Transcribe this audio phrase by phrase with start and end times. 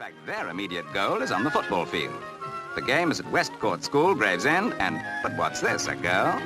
[0.00, 2.14] fact, their immediate goal is on the football field.
[2.74, 6.40] The game is at Westcourt School, Gravesend, and, but what's this, a girl?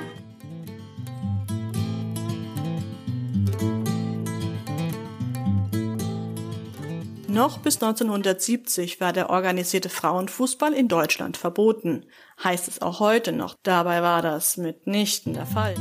[7.29, 12.05] Noch bis 1970 war der organisierte Frauenfußball in Deutschland verboten.
[12.43, 13.55] Heißt es auch heute noch.
[13.63, 15.75] Dabei war das mitnichten der Fall.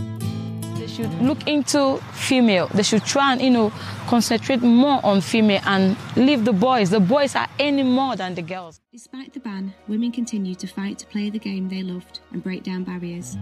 [0.95, 2.68] They should look into female.
[2.68, 3.72] They should try and, you know,
[4.06, 6.90] concentrate more on female and leave the boys.
[6.90, 8.80] The boys are any more than the girls.
[8.93, 12.62] Despite the ban, women continue to fight to play the game they loved and break
[12.62, 13.36] down barriers.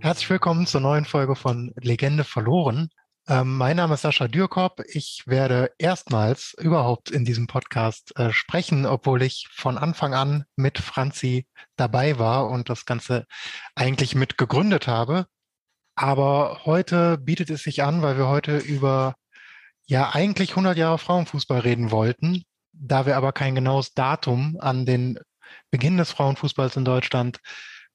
[0.00, 2.90] Herzlich willkommen zur neuen Folge von Legende verloren.
[3.28, 4.82] Ähm, mein Name ist Sascha Dürkop.
[4.86, 10.78] Ich werde erstmals überhaupt in diesem Podcast äh, sprechen, obwohl ich von Anfang an mit
[10.78, 11.46] Franzi
[11.76, 13.26] dabei war und das Ganze
[13.74, 15.26] eigentlich mit gegründet habe.
[15.94, 19.14] Aber heute bietet es sich an, weil wir heute über
[19.86, 22.44] ja eigentlich 100 Jahre Frauenfußball reden wollten.
[22.72, 25.18] Da wir aber kein genaues Datum an den
[25.70, 27.38] Beginn des Frauenfußballs in Deutschland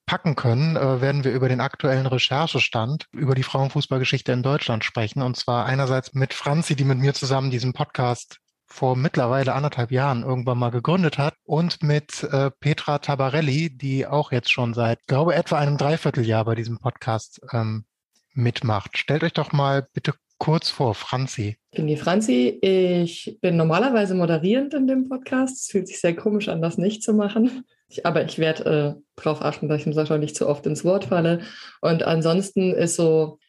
[0.06, 5.22] packen können, äh, werden wir über den aktuellen Recherchestand über die Frauenfußballgeschichte in Deutschland sprechen.
[5.22, 10.24] Und zwar einerseits mit Franzi, die mit mir zusammen diesen Podcast vor mittlerweile anderthalb Jahren
[10.24, 15.36] irgendwann mal gegründet hat und mit äh, Petra Tabarelli, die auch jetzt schon seit, glaube
[15.36, 17.86] etwa einem Dreivierteljahr bei diesem Podcast ähm,
[18.34, 18.98] mitmacht.
[18.98, 21.58] Stellt euch doch mal bitte kurz vor, Franzi.
[21.72, 22.60] Ich bin die Franzi.
[22.62, 25.58] Ich bin normalerweise moderierend in dem Podcast.
[25.58, 27.66] Es fühlt sich sehr komisch an, das nicht zu machen.
[27.88, 30.84] Ich, aber ich werde äh, darauf achten, dass ich dem Sascha nicht zu oft ins
[30.84, 31.42] Wort falle.
[31.82, 33.40] Und ansonsten ist so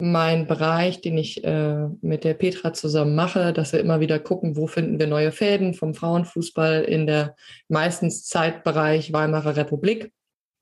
[0.00, 4.56] mein Bereich, den ich äh, mit der Petra zusammen mache, dass wir immer wieder gucken,
[4.56, 7.36] wo finden wir neue Fäden vom Frauenfußball in der
[7.68, 10.12] meistens Zeitbereich Weimarer Republik,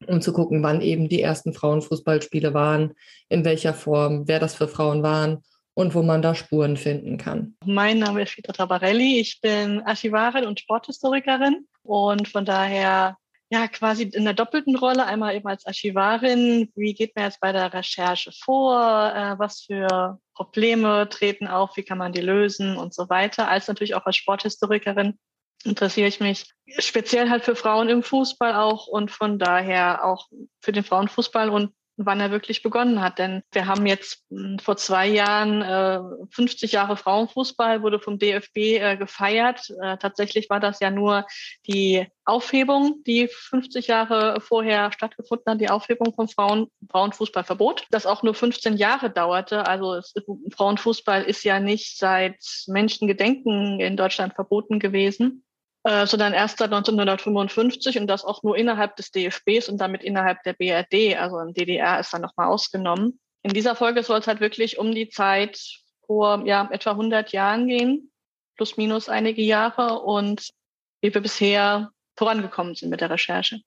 [0.09, 2.95] um zu gucken, wann eben die ersten Frauenfußballspiele waren,
[3.29, 5.43] in welcher Form, wer das für Frauen waren
[5.75, 7.57] und wo man da Spuren finden kann.
[7.65, 9.21] Mein Name ist Petra Tabarelli.
[9.21, 13.17] Ich bin Archivarin und Sporthistorikerin und von daher
[13.53, 17.53] ja quasi in der doppelten Rolle, einmal eben als Archivarin, wie geht man jetzt bei
[17.53, 22.95] der Recherche vor, äh, was für Probleme treten auf, wie kann man die lösen und
[22.95, 25.19] so weiter, als natürlich auch als Sporthistorikerin
[25.65, 30.29] interessiere ich mich speziell halt für Frauen im Fußball auch und von daher auch
[30.61, 33.19] für den Frauenfußball und wann er wirklich begonnen hat.
[33.19, 38.57] Denn wir haben jetzt hm, vor zwei Jahren äh, 50 Jahre Frauenfußball, wurde vom DFB
[38.57, 39.71] äh, gefeiert.
[39.83, 41.27] Äh, tatsächlich war das ja nur
[41.67, 48.23] die Aufhebung, die 50 Jahre vorher stattgefunden hat, die Aufhebung vom Frauen, Frauenfußballverbot, das auch
[48.23, 49.67] nur 15 Jahre dauerte.
[49.67, 50.15] Also es,
[50.55, 52.37] Frauenfußball ist ja nicht seit
[52.69, 55.45] Menschengedenken in Deutschland verboten gewesen.
[55.85, 60.41] Äh, sondern erst seit 1955 und das auch nur innerhalb des DFBs und damit innerhalb
[60.45, 63.19] der BRD, also in DDR ist dann nochmal ausgenommen.
[63.43, 65.61] In dieser Folge soll es halt wirklich um die Zeit
[66.07, 68.13] vor ja, etwa 100 Jahren gehen,
[68.57, 70.51] plus minus einige Jahre und
[71.01, 73.61] wie wir bisher vorangekommen sind mit der Recherche.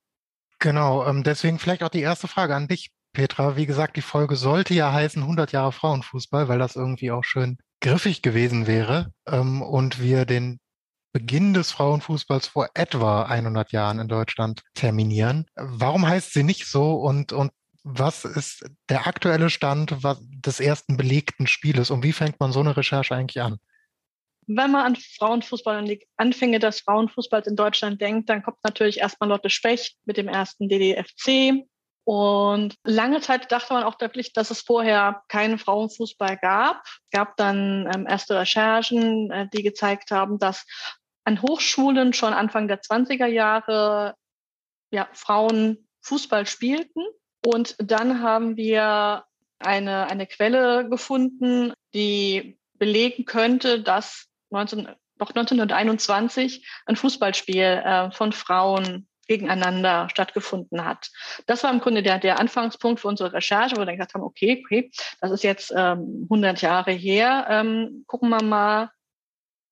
[0.59, 3.57] Genau, ähm, deswegen vielleicht auch die erste Frage an dich, Petra.
[3.57, 7.57] Wie gesagt, die Folge sollte ja heißen 100 Jahre Frauenfußball, weil das irgendwie auch schön
[7.81, 10.59] griffig gewesen wäre ähm, und wir den
[11.15, 15.45] Beginn des Frauenfußballs vor etwa 100 Jahren in Deutschland terminieren.
[15.55, 17.53] Warum heißt sie nicht so und, und
[17.85, 19.95] was ist der aktuelle Stand
[20.45, 23.59] des ersten belegten Spieles und wie fängt man so eine Recherche eigentlich an?
[24.47, 28.99] Wenn man an Frauenfußball und die Anfänge des Frauenfußballs in Deutschland denkt, dann kommt natürlich
[28.99, 31.65] erstmal Lotte Specht mit dem ersten DDFC.
[32.03, 36.83] Und lange Zeit dachte man auch wirklich, dass es vorher keinen Frauenfußball gab.
[36.85, 40.65] Es gab dann ähm, erste Recherchen, äh, die gezeigt haben, dass
[41.25, 44.15] an Hochschulen schon Anfang der 20er Jahre
[44.91, 47.03] ja, Frauen Fußball spielten.
[47.43, 49.25] Und dann haben wir
[49.59, 54.83] eine, eine Quelle gefunden, die belegen könnte, dass 19,
[55.17, 61.09] noch 1921 ein Fußballspiel äh, von Frauen gegeneinander stattgefunden hat.
[61.47, 64.23] Das war im Grunde der, der Anfangspunkt für unsere Recherche, wo wir dann gesagt haben,
[64.23, 68.91] okay, okay, das ist jetzt ähm, 100 Jahre her, ähm, gucken wir mal,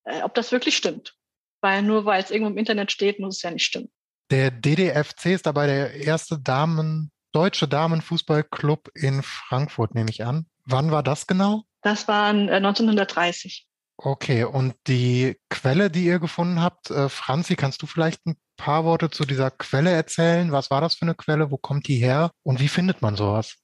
[0.06, 1.16] äh, ob das wirklich stimmt
[1.64, 3.90] weil nur weil es irgendwo im Internet steht, muss es ja nicht stimmen.
[4.30, 10.46] Der DDFC ist dabei der erste Damen, deutsche Damenfußballclub in Frankfurt, nehme ich an.
[10.66, 11.64] Wann war das genau?
[11.82, 13.68] Das war 1930.
[13.98, 18.86] Okay, und die Quelle, die ihr gefunden habt, äh, Franzi, kannst du vielleicht ein paar
[18.86, 20.52] Worte zu dieser Quelle erzählen?
[20.52, 21.52] Was war das für eine Quelle?
[21.52, 22.32] Wo kommt die her?
[22.44, 23.56] Und wie findet man sowas?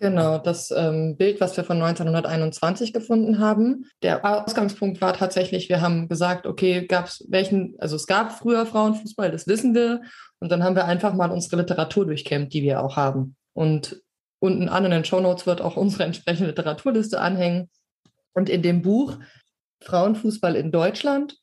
[0.00, 3.84] Genau, das ähm, Bild, was wir von 1921 gefunden haben.
[4.02, 8.64] Der Ausgangspunkt war tatsächlich, wir haben gesagt, okay, gab es welchen, also es gab früher
[8.64, 10.00] Frauenfußball, das wissen wir.
[10.38, 13.36] Und dann haben wir einfach mal unsere Literatur durchkämmt, die wir auch haben.
[13.52, 14.00] Und
[14.38, 17.68] unten an in den Show Notes wird auch unsere entsprechende Literaturliste anhängen.
[18.32, 19.18] Und in dem Buch
[19.82, 21.36] Frauenfußball in Deutschland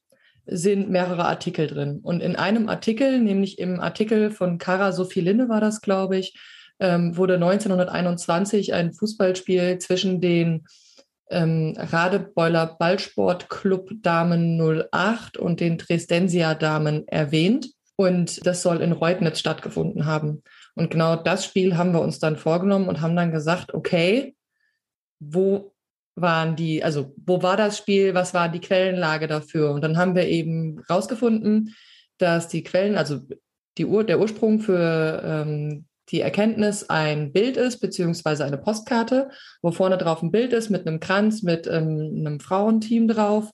[0.47, 1.99] sind mehrere Artikel drin.
[2.01, 6.35] Und in einem Artikel, nämlich im Artikel von Kara Sophie Linne war das, glaube ich,
[6.79, 10.65] ähm, wurde 1921 ein Fußballspiel zwischen den
[11.29, 14.59] ähm, Radebeuler Ballsportclub Damen
[14.91, 17.69] 08 und den Dresdensia Damen erwähnt.
[17.95, 20.43] Und das soll in Reutnitz stattgefunden haben.
[20.75, 24.35] Und genau das Spiel haben wir uns dann vorgenommen und haben dann gesagt, okay,
[25.19, 25.73] wo
[26.15, 29.71] waren die, also wo war das Spiel, was war die Quellenlage dafür?
[29.71, 31.75] Und dann haben wir eben rausgefunden,
[32.19, 33.21] dass die Quellen, also
[33.77, 39.29] die Ur, der Ursprung für ähm, die Erkenntnis ein Bild ist, beziehungsweise eine Postkarte,
[39.61, 43.51] wo vorne drauf ein Bild ist mit einem Kranz, mit ähm, einem Frauenteam drauf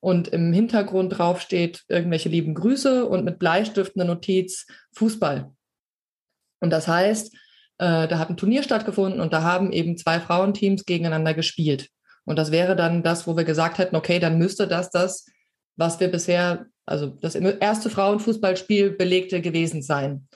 [0.00, 5.50] und im Hintergrund drauf steht irgendwelche lieben Grüße und mit Bleistift eine Notiz Fußball.
[6.60, 7.32] Und das heißt,
[7.78, 11.88] äh, da hat ein Turnier stattgefunden und da haben eben zwei Frauenteams gegeneinander gespielt.
[12.24, 15.26] Und das wäre dann das, wo wir gesagt hätten, okay, dann müsste das das,
[15.76, 20.28] was wir bisher, also das erste Frauenfußballspiel belegte gewesen sein.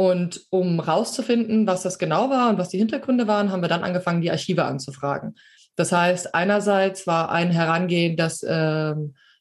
[0.00, 3.84] Und um rauszufinden, was das genau war und was die Hintergründe waren, haben wir dann
[3.84, 5.34] angefangen, die Archive anzufragen.
[5.76, 8.94] Das heißt, einerseits war ein Herangehen, dass äh,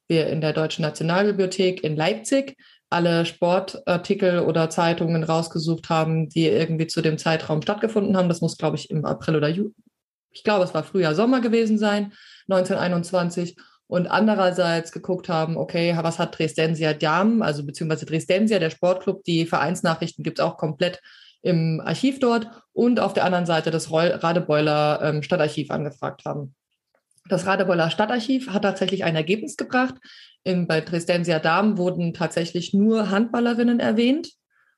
[0.09, 2.57] wir in der Deutschen Nationalbibliothek in Leipzig
[2.89, 8.27] alle Sportartikel oder Zeitungen rausgesucht haben, die irgendwie zu dem Zeitraum stattgefunden haben.
[8.27, 9.71] Das muss, glaube ich, im April oder Juli,
[10.31, 12.11] ich glaube, es war Frühjahr, Sommer gewesen sein,
[12.49, 13.55] 1921
[13.89, 19.47] und andererseits geguckt haben, okay, was hat Dresdensia Damen, also beziehungsweise Dresdensia, der Sportclub, die
[19.47, 21.01] Vereinsnachrichten gibt es auch komplett
[21.41, 26.53] im Archiv dort und auf der anderen Seite das Radebeuler ähm, Stadtarchiv angefragt haben.
[27.29, 29.95] Das Radebeuler Stadtarchiv hat tatsächlich ein Ergebnis gebracht.
[30.43, 34.29] In, bei Dresdensia Damen wurden tatsächlich nur Handballerinnen erwähnt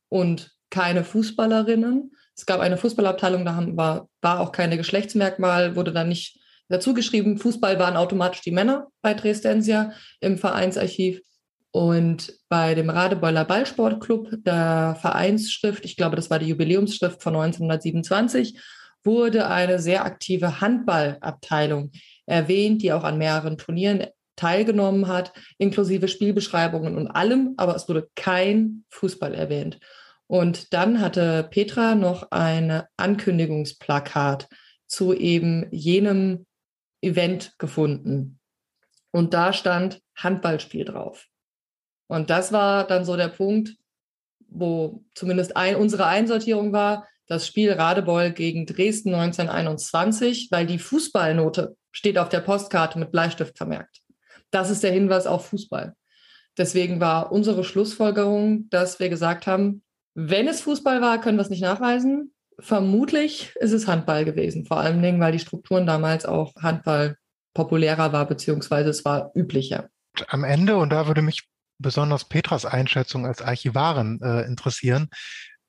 [0.08, 2.14] und keine Fußballerinnen.
[2.34, 6.41] Es gab eine Fußballabteilung, da war, war auch keine Geschlechtsmerkmal, wurde dann nicht
[6.72, 7.38] dazu geschrieben.
[7.38, 11.22] Fußball waren automatisch die Männer bei Dresdensia im Vereinsarchiv.
[11.72, 18.60] Und bei dem Radebeuler Ballsportclub, der Vereinsschrift, ich glaube, das war die Jubiläumsschrift von 1927,
[19.04, 21.92] wurde eine sehr aktive Handballabteilung
[22.26, 28.10] erwähnt, die auch an mehreren Turnieren teilgenommen hat, inklusive Spielbeschreibungen und allem, aber es wurde
[28.16, 29.80] kein Fußball erwähnt.
[30.28, 34.48] Und dann hatte Petra noch ein Ankündigungsplakat
[34.88, 36.46] zu eben jenem
[37.02, 38.40] Event gefunden.
[39.12, 41.28] Und da stand Handballspiel drauf.
[42.08, 43.76] Und das war dann so der Punkt,
[44.48, 51.78] wo zumindest ein, unsere Einsortierung war, das Spiel Radebeul gegen Dresden 1921, weil die Fußballnote
[51.92, 54.02] steht auf der Postkarte mit Bleistift vermerkt.
[54.50, 55.96] Das ist der Hinweis auf Fußball.
[56.58, 59.84] Deswegen war unsere Schlussfolgerung, dass wir gesagt haben,
[60.14, 62.34] wenn es Fußball war, können wir es nicht nachweisen.
[62.60, 67.18] Vermutlich ist es Handball gewesen, vor allen Dingen, weil die Strukturen damals auch Handball
[67.54, 69.90] populärer war, beziehungsweise es war üblicher.
[70.28, 71.48] Am Ende, und da würde mich
[71.80, 75.10] besonders Petras Einschätzung als Archivarin äh, interessieren,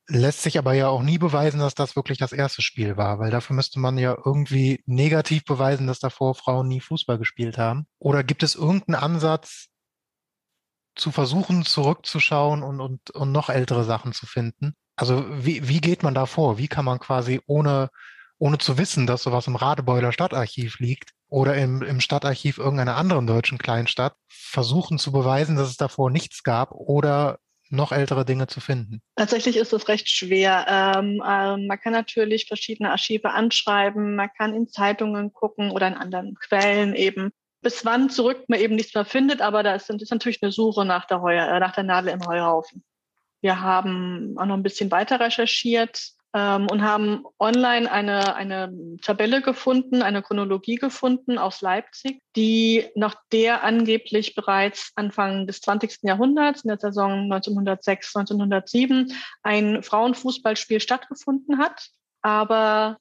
[0.09, 3.31] lässt sich aber ja auch nie beweisen, dass das wirklich das erste Spiel war, weil
[3.31, 7.87] dafür müsste man ja irgendwie negativ beweisen, dass davor Frauen nie Fußball gespielt haben.
[7.99, 9.69] Oder gibt es irgendeinen Ansatz,
[10.95, 14.75] zu versuchen, zurückzuschauen und, und, und noch ältere Sachen zu finden.
[14.97, 16.59] Also wie, wie geht man da vor?
[16.59, 17.91] Wie kann man quasi ohne,
[18.39, 23.27] ohne zu wissen, dass sowas im Radebeuler Stadtarchiv liegt oder im, im Stadtarchiv irgendeiner anderen
[23.27, 27.39] deutschen Kleinstadt, versuchen zu beweisen, dass es davor nichts gab oder
[27.71, 29.01] noch ältere Dinge zu finden?
[29.17, 30.67] Tatsächlich ist es recht schwer.
[30.69, 35.95] Ähm, ähm, man kann natürlich verschiedene Archive anschreiben, man kann in Zeitungen gucken oder in
[35.95, 40.11] anderen Quellen eben bis wann zurück man eben nichts mehr findet, aber da ist, ist
[40.11, 42.85] natürlich eine Suche nach der, Heuer, äh, nach der Nadel im Heuhaufen.
[43.43, 48.73] Wir haben auch noch ein bisschen weiter recherchiert ähm, und haben online eine, eine
[49.03, 55.99] Tabelle gefunden, eine Chronologie gefunden aus Leipzig, die nach der angeblich bereits Anfang des 20.
[56.03, 61.89] Jahrhunderts, in der Saison 1906, 1907, ein Frauenfußballspiel stattgefunden hat.
[62.23, 62.97] Aber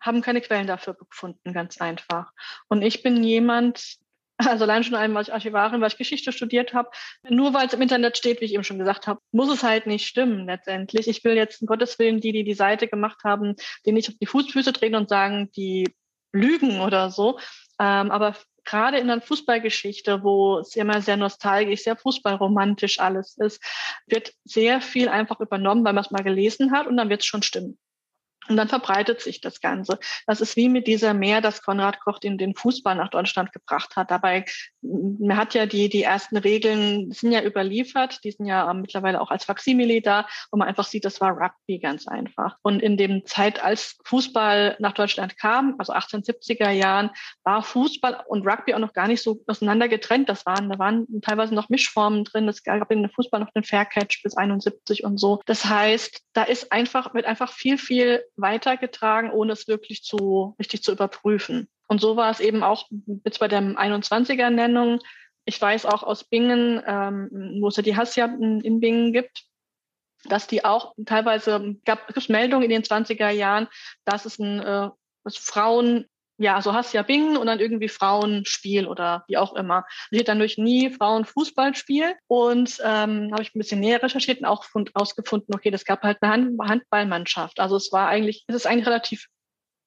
[0.00, 2.32] haben keine Quellen dafür gefunden, ganz einfach.
[2.68, 3.96] Und ich bin jemand,
[4.38, 6.90] also allein schon einmal als Archivarin, weil ich Geschichte studiert habe.
[7.28, 9.86] Nur weil es im Internet steht, wie ich eben schon gesagt habe, muss es halt
[9.86, 11.08] nicht stimmen letztendlich.
[11.08, 14.14] Ich will jetzt um Gottes Willen die, die die Seite gemacht haben, die nicht auf
[14.20, 15.88] die Fußfüße treten und sagen, die
[16.32, 17.38] lügen oder so.
[17.78, 23.62] Ähm, aber gerade in der Fußballgeschichte, wo es immer sehr nostalgisch, sehr fußballromantisch alles ist,
[24.06, 27.26] wird sehr viel einfach übernommen, weil man es mal gelesen hat und dann wird es
[27.26, 27.78] schon stimmen.
[28.48, 29.98] Und dann verbreitet sich das Ganze.
[30.26, 33.96] Das ist wie mit dieser Mehr, dass Konrad Koch den, den Fußball nach Deutschland gebracht
[33.96, 34.10] hat.
[34.10, 34.44] Dabei,
[34.82, 39.30] man hat ja die, die ersten Regeln, sind ja überliefert, die sind ja mittlerweile auch
[39.30, 42.56] als Faksimile da, wo man einfach sieht, das war Rugby ganz einfach.
[42.62, 47.10] Und in dem Zeit, als Fußball nach Deutschland kam, also 1870er Jahren,
[47.44, 50.28] war Fußball und Rugby auch noch gar nicht so auseinander getrennt.
[50.28, 52.48] Das waren, da waren teilweise noch Mischformen drin.
[52.48, 55.40] Es gab in Fußball noch den Faircatch bis 71 und so.
[55.46, 60.82] Das heißt, da ist einfach, wird einfach viel, viel weitergetragen, ohne es wirklich zu, richtig
[60.82, 61.68] zu überprüfen.
[61.88, 62.88] Und so war es eben auch
[63.24, 65.00] jetzt bei der 21er-Nennung.
[65.44, 69.44] Ich weiß auch aus Bingen, ähm, wo es ja die Hassia in Bingen gibt,
[70.24, 73.68] dass die auch teilweise gab es Meldungen in den 20er Jahren,
[74.04, 74.90] dass es ein äh,
[75.22, 76.06] dass Frauen
[76.38, 79.86] ja, so hast ja Bingen und dann irgendwie Frauenspiel oder wie auch immer.
[80.10, 84.46] Ich hatte dann durch nie Frauenfußballspiel und ähm, habe ich ein bisschen näher recherchiert und
[84.46, 87.60] auch herausgefunden, okay, das gab halt eine Hand Handballmannschaft.
[87.60, 89.26] Also es war eigentlich, es ist eigentlich relativ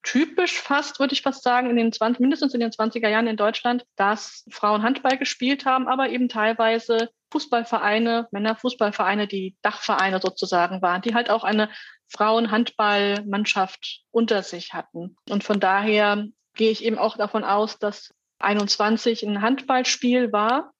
[0.02, 3.36] typisch fast, würde ich fast sagen, in den 20, mindestens in den 20er Jahren in
[3.36, 11.02] Deutschland, dass Frauen Handball gespielt haben, aber eben teilweise Fußballvereine, Männerfußballvereine, die Dachvereine sozusagen waren,
[11.02, 11.70] die halt auch eine
[12.08, 15.16] Frauenhandballmannschaft unter sich hatten.
[15.28, 16.26] Und von daher
[16.60, 20.74] gehe ich eben auch davon aus, dass 21 ein Handballspiel war.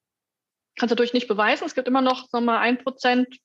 [0.78, 1.64] Kannst natürlich nicht beweisen.
[1.64, 3.38] Es gibt immer noch sagen wir mal, ein Prozent,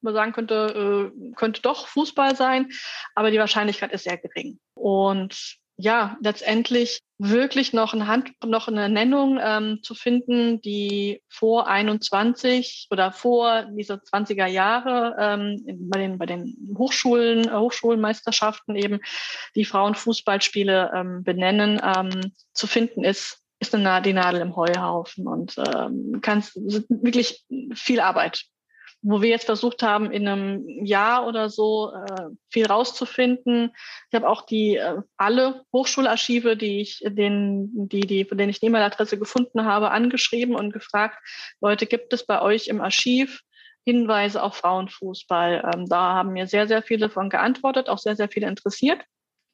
[0.00, 2.70] man sagen könnte, äh, könnte doch Fußball sein,
[3.16, 4.60] aber die Wahrscheinlichkeit ist sehr gering.
[4.74, 11.66] Und ja, letztendlich wirklich noch, ein Hand, noch eine Nennung ähm, zu finden, die vor
[11.66, 19.00] 21 oder vor diese 20er Jahre ähm, bei, den, bei den Hochschulen, äh, Hochschulmeisterschaften eben
[19.54, 25.56] die Frauenfußballspiele ähm, benennen, ähm, zu finden ist, ist eine, die Nadel im Heuhaufen und
[25.58, 28.44] ähm, kannst wirklich viel Arbeit
[29.08, 33.70] wo wir jetzt versucht haben, in einem Jahr oder so äh, viel rauszufinden.
[34.10, 38.58] Ich habe auch die äh, alle Hochschularchive, die ich, den, die, die, von denen ich
[38.58, 41.18] die E-Mail-Adresse gefunden habe, angeschrieben und gefragt,
[41.60, 43.42] Leute, gibt es bei euch im Archiv
[43.84, 45.70] Hinweise auf Frauenfußball?
[45.72, 49.04] Ähm, da haben mir sehr, sehr viele von geantwortet, auch sehr, sehr viele interessiert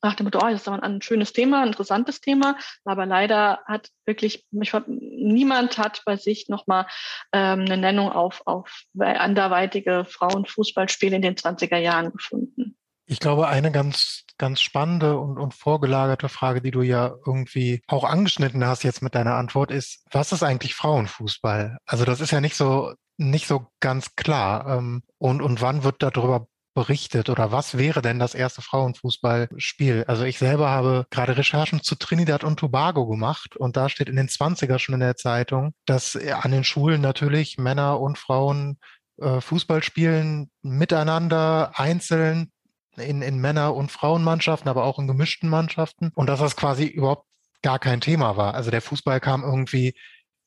[0.03, 3.61] nach dem Motto, oh, das ist aber ein schönes Thema, ein interessantes Thema, aber leider
[3.67, 6.87] hat wirklich, mich, niemand hat bei sich nochmal
[7.33, 12.77] ähm, eine Nennung auf, auf anderweitige Frauenfußballspiele in den 20er Jahren gefunden.
[13.07, 18.05] Ich glaube, eine ganz, ganz spannende und, und vorgelagerte Frage, die du ja irgendwie auch
[18.05, 21.79] angeschnitten hast jetzt mit deiner Antwort, ist, was ist eigentlich Frauenfußball?
[21.85, 24.79] Also das ist ja nicht so, nicht so ganz klar.
[24.79, 30.05] Ähm, und, und wann wird darüber berichtet oder was wäre denn das erste Frauenfußballspiel?
[30.07, 34.17] Also ich selber habe gerade Recherchen zu Trinidad und Tobago gemacht und da steht in
[34.17, 38.79] den 20er schon in der Zeitung, dass an den Schulen natürlich Männer und Frauen
[39.19, 42.51] äh, Fußball spielen miteinander, einzeln,
[42.97, 47.27] in, in Männer- und Frauenmannschaften, aber auch in gemischten Mannschaften und dass das quasi überhaupt
[47.63, 48.55] gar kein Thema war.
[48.55, 49.95] Also der Fußball kam irgendwie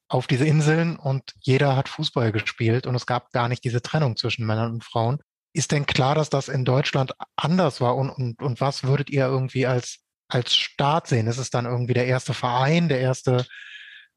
[0.08, 4.18] auf diese Inseln und jeder hat Fußball gespielt und es gab gar nicht diese Trennung
[4.18, 5.20] zwischen Männern und Frauen.
[5.56, 7.96] Ist denn klar, dass das in Deutschland anders war?
[7.96, 11.28] Und, und, und was würdet ihr irgendwie als, als Staat sehen?
[11.28, 13.46] Ist es dann irgendwie der erste Verein, der erste,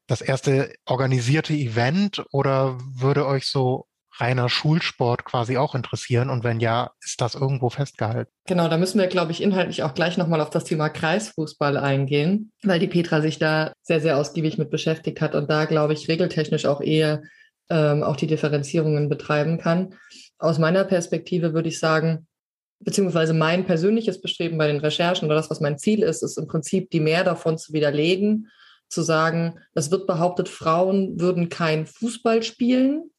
[0.05, 3.85] das erste organisierte Event oder würde euch so
[4.17, 6.29] reiner Schulsport quasi auch interessieren?
[6.29, 8.29] Und wenn ja, ist das irgendwo festgehalten?
[8.45, 12.51] Genau, da müssen wir, glaube ich, inhaltlich auch gleich nochmal auf das Thema Kreisfußball eingehen,
[12.63, 16.09] weil die Petra sich da sehr, sehr ausgiebig mit beschäftigt hat und da, glaube ich,
[16.09, 17.21] regeltechnisch auch eher
[17.69, 19.93] ähm, auch die Differenzierungen betreiben kann
[20.39, 22.27] aus meiner Perspektive würde ich sagen,
[22.79, 26.47] beziehungsweise mein persönliches Bestreben bei den Recherchen oder das, was mein Ziel ist, ist im
[26.47, 28.49] Prinzip die mehr davon zu widerlegen,
[28.87, 33.11] zu sagen, es wird behauptet, Frauen würden kein Fußball spielen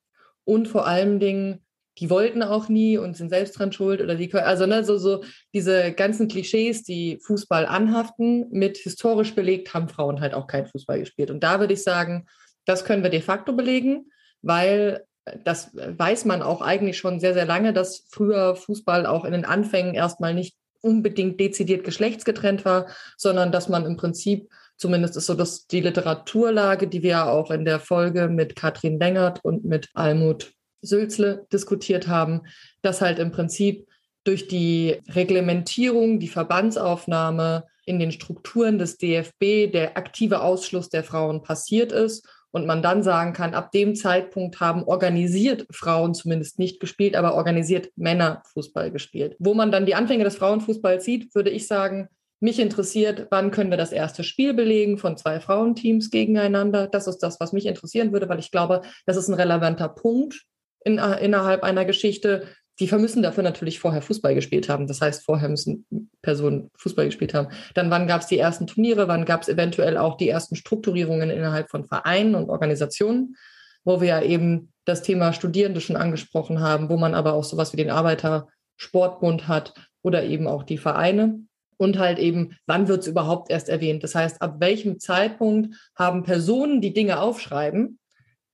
[0.45, 1.65] und vor allen Dingen,
[1.99, 5.23] die wollten auch nie und sind selbst dran schuld oder die, also ne, so, so
[5.53, 10.99] diese ganzen Klischees, die Fußball anhaften, mit historisch belegt haben Frauen halt auch kein Fußball
[10.99, 11.31] gespielt.
[11.31, 12.27] Und da würde ich sagen,
[12.65, 14.11] das können wir de facto belegen,
[14.41, 15.05] weil
[15.45, 19.45] das weiß man auch eigentlich schon sehr, sehr lange, dass früher Fußball auch in den
[19.45, 25.35] Anfängen erstmal nicht unbedingt dezidiert geschlechtsgetrennt war, sondern dass man im Prinzip, zumindest ist so
[25.35, 30.53] dass die Literaturlage, die wir auch in der Folge mit Katrin Lengert und mit Almut
[30.83, 32.43] Sülzle diskutiert haben,
[32.83, 33.87] dass halt im Prinzip
[34.25, 41.43] durch die Reglementierung, die Verbandsaufnahme in den Strukturen des DFB der aktive Ausschluss der Frauen
[41.43, 46.81] passiert ist und man dann sagen kann, ab dem Zeitpunkt haben organisiert Frauen zumindest nicht
[46.81, 49.37] gespielt, aber organisiert Männer Fußball gespielt.
[49.39, 52.09] Wo man dann die Anfänge des Frauenfußballs sieht, würde ich sagen,
[52.41, 56.87] mich interessiert, wann können wir das erste Spiel belegen von zwei Frauenteams gegeneinander.
[56.87, 60.43] Das ist das, was mich interessieren würde, weil ich glaube, das ist ein relevanter Punkt
[60.83, 62.47] in, innerhalb einer Geschichte,
[62.79, 64.87] die vermüssen dafür natürlich vorher Fußball gespielt haben.
[64.87, 65.87] Das heißt, vorher müssen
[66.23, 67.49] Personen Fußball gespielt haben.
[67.75, 71.31] Dann wann gab es die ersten Turniere, wann gab es eventuell auch die ersten Strukturierungen
[71.31, 73.37] innerhalb von Vereinen und Organisationen,
[73.85, 77.73] wo wir ja eben das Thema Studierende schon angesprochen haben, wo man aber auch sowas
[77.73, 81.41] wie den Arbeitersportbund hat oder eben auch die Vereine.
[81.77, 84.05] Und halt eben, wann wird es überhaupt erst erwähnt?
[84.05, 88.00] Das heißt, ab welchem Zeitpunkt haben Personen, die Dinge aufschreiben,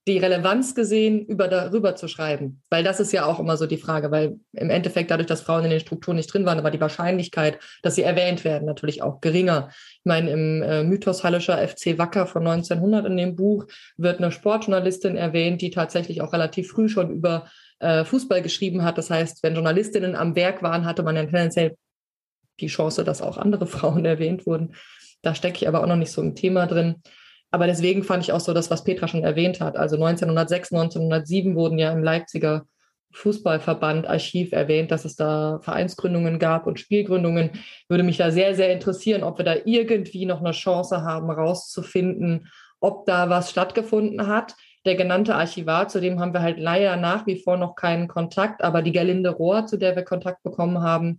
[0.07, 2.61] die Relevanz gesehen, über darüber zu schreiben?
[2.69, 5.65] Weil das ist ja auch immer so die Frage, weil im Endeffekt dadurch, dass Frauen
[5.65, 9.21] in den Strukturen nicht drin waren, war die Wahrscheinlichkeit, dass sie erwähnt werden, natürlich auch
[9.21, 9.69] geringer.
[9.69, 13.65] Ich meine, im äh, Mythos Hallischer FC Wacker von 1900 in dem Buch
[13.97, 17.47] wird eine Sportjournalistin erwähnt, die tatsächlich auch relativ früh schon über
[17.79, 18.97] äh, Fußball geschrieben hat.
[18.97, 21.75] Das heißt, wenn Journalistinnen am Werk waren, hatte man ja tendenziell
[22.59, 24.73] die Chance, dass auch andere Frauen erwähnt wurden.
[25.21, 27.01] Da stecke ich aber auch noch nicht so im Thema drin.
[27.51, 29.77] Aber deswegen fand ich auch so das, was Petra schon erwähnt hat.
[29.77, 32.65] Also 1906, 1907 wurden ja im Leipziger
[33.13, 37.51] Fußballverband Archiv erwähnt, dass es da Vereinsgründungen gab und Spielgründungen.
[37.87, 42.49] Würde mich da sehr, sehr interessieren, ob wir da irgendwie noch eine Chance haben, rauszufinden,
[42.79, 44.55] ob da was stattgefunden hat.
[44.85, 48.61] Der genannte Archivar, zu dem haben wir halt leider nach wie vor noch keinen Kontakt,
[48.61, 51.17] aber die Gerlinde Rohr, zu der wir Kontakt bekommen haben,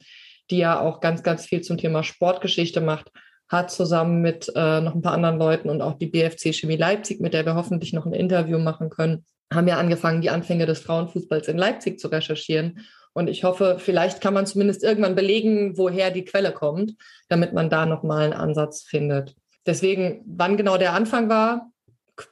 [0.50, 3.10] die ja auch ganz, ganz viel zum Thema Sportgeschichte macht,
[3.48, 7.20] hat zusammen mit äh, noch ein paar anderen Leuten und auch die BFC Chemie Leipzig,
[7.20, 10.80] mit der wir hoffentlich noch ein Interview machen können, haben ja angefangen, die Anfänge des
[10.80, 12.86] Frauenfußballs in Leipzig zu recherchieren.
[13.14, 16.94] Und ich hoffe, vielleicht kann man zumindest irgendwann belegen, woher die Quelle kommt,
[17.28, 19.34] damit man da nochmal einen Ansatz findet.
[19.66, 21.70] Deswegen, wann genau der Anfang war,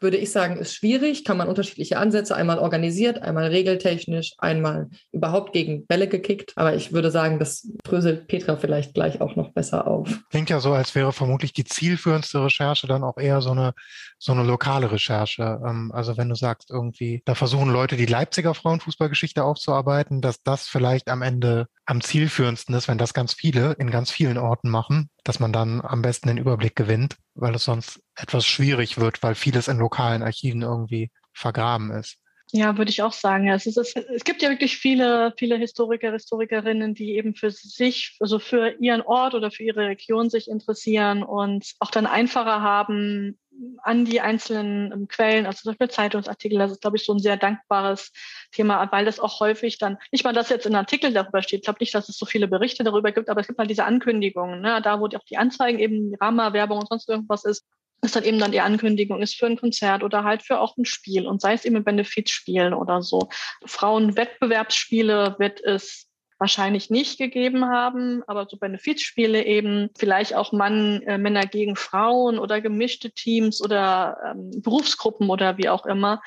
[0.00, 1.24] würde ich sagen, ist schwierig.
[1.24, 6.52] Kann man unterschiedliche Ansätze, einmal organisiert, einmal regeltechnisch, einmal überhaupt gegen Bälle gekickt.
[6.56, 10.08] Aber ich würde sagen, das dröselt Petra vielleicht gleich auch noch besser auf.
[10.30, 13.74] Klingt ja so, als wäre vermutlich die zielführendste Recherche dann auch eher so eine,
[14.18, 15.60] so eine lokale Recherche.
[15.64, 20.66] Ähm, also wenn du sagst, irgendwie, da versuchen Leute die Leipziger Frauenfußballgeschichte aufzuarbeiten, dass das
[20.66, 25.10] vielleicht am Ende am zielführendsten ist, wenn das ganz viele in ganz vielen Orten machen,
[25.24, 29.34] dass man dann am besten den Überblick gewinnt, weil es sonst etwas schwierig wird, weil
[29.34, 32.18] vieles in lokalen Archiven irgendwie vergraben ist.
[32.52, 33.48] Ja, würde ich auch sagen.
[33.48, 38.38] Es, ist, es gibt ja wirklich viele, viele Historiker, Historikerinnen, die eben für sich, also
[38.38, 43.36] für ihren Ort oder für ihre Region sich interessieren und auch dann einfacher haben,
[43.82, 47.18] an die einzelnen ähm, Quellen, also zum Beispiel Zeitungsartikel, das ist, glaube ich, so ein
[47.18, 48.12] sehr dankbares
[48.52, 51.64] Thema, weil das auch häufig dann, nicht mal, dass jetzt in Artikeln darüber steht, ich
[51.64, 54.60] glaube nicht, dass es so viele Berichte darüber gibt, aber es gibt halt diese Ankündigungen,
[54.60, 54.80] ne?
[54.82, 57.64] da wo die, auch die Anzeigen eben, die Rahmenwerbung und sonst irgendwas ist,
[58.02, 60.84] ist dann eben dann die Ankündigung ist für ein Konzert oder halt für auch ein
[60.84, 63.28] Spiel und sei es eben Benefizspielen oder so.
[63.64, 66.06] Frauenwettbewerbsspiele wird es
[66.38, 72.38] wahrscheinlich nicht gegeben haben, aber so Benefizspiele eben, vielleicht auch Mann, äh, Männer gegen Frauen
[72.38, 76.20] oder gemischte Teams oder ähm, Berufsgruppen oder wie auch immer.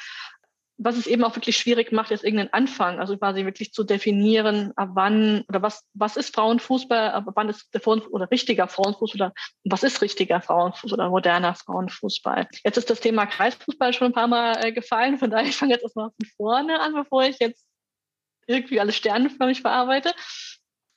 [0.82, 4.72] Was es eben auch wirklich schwierig macht, ist irgendeinen Anfang, also quasi wirklich zu definieren,
[4.78, 9.28] ab wann oder was, was ist Frauenfußball, ab wann ist der Frauen oder richtiger Frauenfußball
[9.28, 9.34] oder
[9.66, 12.48] was ist richtiger Frauenfußball oder moderner Frauenfußball.
[12.64, 15.74] Jetzt ist das Thema Kreisfußball schon ein paar Mal äh, gefallen, von daher ich fange
[15.74, 17.66] jetzt erstmal von vorne an, bevor ich jetzt
[18.48, 20.14] irgendwie alles sternenförmig verarbeite.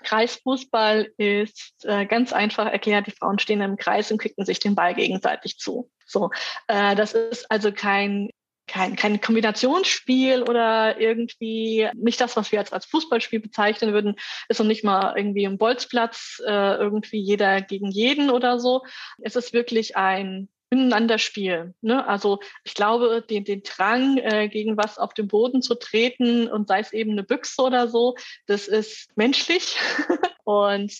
[0.04, 4.74] Kreisfußball ist äh, ganz einfach erklärt, die Frauen stehen im Kreis und kicken sich den
[4.74, 5.90] Ball gegenseitig zu.
[6.06, 6.30] So,
[6.68, 8.30] äh, das ist also kein
[8.72, 14.16] kein, kein Kombinationsspiel oder irgendwie nicht das, was wir jetzt als Fußballspiel bezeichnen würden,
[14.48, 18.82] ist noch nicht mal irgendwie im Bolzplatz, äh, irgendwie jeder gegen jeden oder so.
[19.20, 21.74] Es ist wirklich ein miteinander spielen.
[21.82, 22.06] Ne?
[22.08, 26.68] Also ich glaube, den, den Drang, äh, gegen was auf den Boden zu treten und
[26.68, 29.76] sei es eben eine Büchse oder so, das ist menschlich.
[30.44, 30.94] und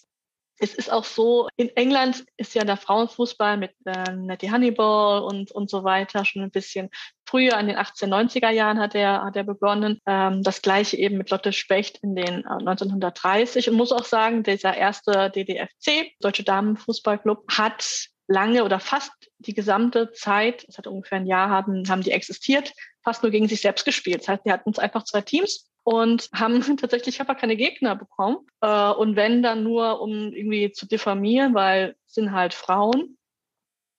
[0.62, 5.50] es ist auch so, in England ist ja der Frauenfußball mit äh, Nettie Honeyball und,
[5.50, 6.88] und so weiter schon ein bisschen
[7.26, 9.98] früher, in den 1890er Jahren hat er, hat er begonnen.
[10.06, 14.44] Ähm, das gleiche eben mit Lotte Specht in den äh, 1930 und muss auch sagen,
[14.44, 21.18] dieser erste DDFC, Deutsche Damenfußballclub, hat lange oder fast die gesamte Zeit, es hat ungefähr
[21.18, 22.72] ein Jahr, haben, haben die existiert,
[23.02, 24.20] fast nur gegen sich selbst gespielt.
[24.20, 28.38] Das heißt, die hatten einfach zwei Teams und haben tatsächlich aber keine Gegner bekommen.
[28.60, 33.18] Äh, und wenn dann nur, um irgendwie zu diffamieren, weil sind halt Frauen.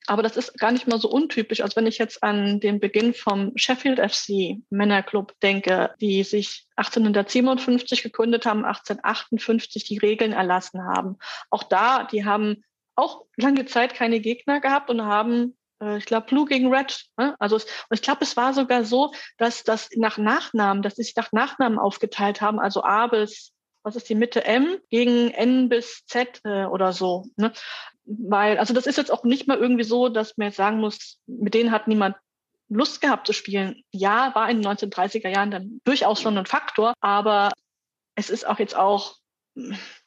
[0.05, 3.13] Aber das ist gar nicht mal so untypisch, als wenn ich jetzt an den Beginn
[3.13, 11.17] vom Sheffield FC Männerclub denke, die sich 1857 gegründet haben, 1858 die Regeln erlassen haben.
[11.49, 12.65] Auch da, die haben
[12.95, 15.55] auch lange Zeit keine Gegner gehabt und haben,
[15.97, 17.05] ich glaube, Blue gegen Red.
[17.17, 17.35] Ne?
[17.39, 21.15] Also und ich glaube, es war sogar so, dass das nach Nachnamen, dass sie sich
[21.15, 26.05] nach Nachnamen aufgeteilt haben, also A bis was ist die Mitte M gegen N bis
[26.07, 27.25] Z äh, oder so.
[27.35, 27.51] Ne?
[28.05, 31.19] Weil, also das ist jetzt auch nicht mal irgendwie so, dass man jetzt sagen muss,
[31.27, 32.15] mit denen hat niemand
[32.69, 33.83] Lust gehabt zu spielen.
[33.91, 37.51] Ja, war in den 1930er Jahren dann durchaus schon ein Faktor, aber
[38.15, 39.15] es ist auch jetzt auch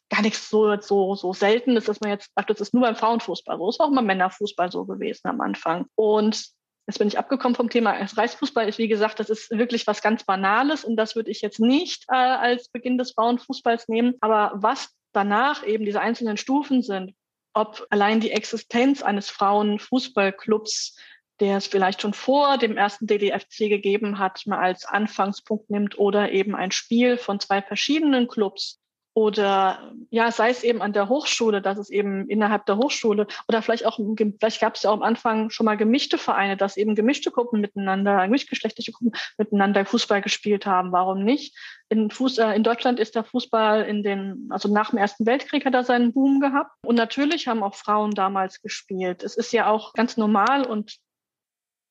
[0.09, 3.59] gar nichts so, so, so Seltenes, dass man jetzt sagt, das ist nur beim Frauenfußball
[3.59, 3.69] so.
[3.69, 5.87] Es war auch immer Männerfußball so gewesen am Anfang.
[5.95, 7.93] Und Jetzt bin ich abgekommen vom Thema.
[7.93, 11.59] Reichsfußball ist, wie gesagt, das ist wirklich was ganz Banales und das würde ich jetzt
[11.59, 14.15] nicht äh, als Beginn des Frauenfußballs nehmen.
[14.21, 17.13] Aber was danach eben diese einzelnen Stufen sind,
[17.55, 20.97] ob allein die Existenz eines Frauenfußballclubs,
[21.41, 26.31] der es vielleicht schon vor dem ersten DDFC gegeben hat, mal als Anfangspunkt nimmt oder
[26.31, 28.79] eben ein Spiel von zwei verschiedenen Clubs,
[29.17, 33.63] oder ja, sei es eben an der Hochschule, dass es eben innerhalb der Hochschule oder
[33.63, 36.95] vielleicht auch, vielleicht gab es ja auch am Anfang schon mal gemischte Vereine, dass eben
[36.95, 40.93] gemischte Gruppen miteinander, gemischtgeschlechtliche Gruppen miteinander Fußball gespielt haben.
[40.93, 41.57] Warum nicht?
[41.89, 45.65] In, Fuß, äh, in Deutschland ist der Fußball in den, also nach dem Ersten Weltkrieg
[45.65, 46.73] hat er seinen Boom gehabt.
[46.85, 49.23] Und natürlich haben auch Frauen damals gespielt.
[49.23, 50.99] Es ist ja auch ganz normal und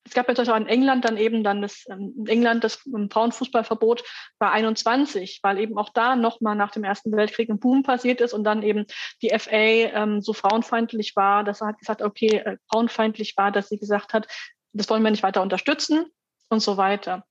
[0.06, 4.04] es gab ja auch in England dann eben dann das, ähm, in England das Frauenfußballverbot
[4.38, 8.34] bei 21, weil eben auch da nochmal nach dem Ersten Weltkrieg ein Boom passiert ist
[8.34, 8.86] und dann eben
[9.24, 13.70] die FA ähm, so frauenfeindlich war, dass er hat gesagt, okay, äh, frauenfeindlich war, dass
[13.70, 14.28] sie gesagt hat,
[14.74, 16.06] das wollen wir nicht weiter unterstützen
[16.50, 17.26] und so weiter.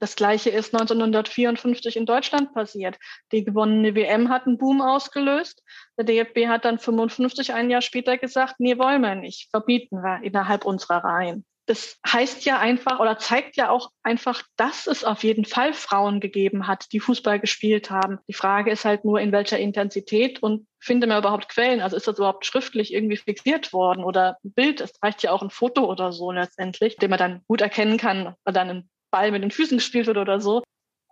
[0.00, 2.96] Das Gleiche ist 1954 in Deutschland passiert.
[3.32, 5.62] Die gewonnene WM hat einen Boom ausgelöst.
[5.98, 10.22] Der DFB hat dann 55 ein Jahr später gesagt, nee, wollen wir nicht, verbieten wir
[10.22, 15.22] innerhalb unserer Reihen das heißt ja einfach oder zeigt ja auch einfach, dass es auf
[15.22, 18.18] jeden Fall Frauen gegeben hat, die Fußball gespielt haben.
[18.26, 21.82] Die Frage ist halt nur, in welcher Intensität und finde man überhaupt Quellen?
[21.82, 24.80] Also ist das überhaupt schriftlich irgendwie fixiert worden oder ein Bild?
[24.80, 28.34] Es reicht ja auch ein Foto oder so letztendlich, dem man dann gut erkennen kann,
[28.44, 30.62] weil dann ein Ball mit den Füßen gespielt wird oder so.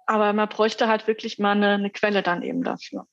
[0.06, 3.06] Aber man bräuchte halt wirklich mal eine, eine Quelle dann eben dafür.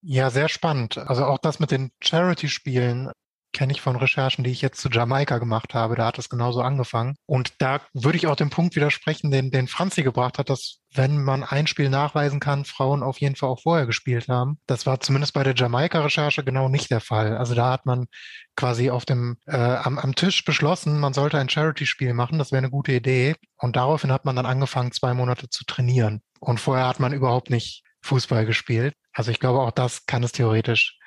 [0.00, 0.96] Ja, sehr spannend.
[0.96, 3.10] Also auch das mit den Charity-Spielen
[3.56, 5.96] kenne ich von Recherchen, die ich jetzt zu Jamaika gemacht habe.
[5.96, 7.16] Da hat es genauso angefangen.
[7.24, 11.24] Und da würde ich auch den Punkt widersprechen, den, den Franzi gebracht hat, dass wenn
[11.24, 14.58] man ein Spiel nachweisen kann, Frauen auf jeden Fall auch vorher gespielt haben.
[14.66, 17.38] Das war zumindest bei der Jamaika-Recherche genau nicht der Fall.
[17.38, 18.08] Also da hat man
[18.56, 22.38] quasi auf dem äh, am, am Tisch beschlossen, man sollte ein Charity-Spiel machen.
[22.38, 23.36] Das wäre eine gute Idee.
[23.56, 26.20] Und daraufhin hat man dann angefangen, zwei Monate zu trainieren.
[26.40, 28.92] Und vorher hat man überhaupt nicht Fußball gespielt.
[29.14, 30.98] Also ich glaube, auch das kann es theoretisch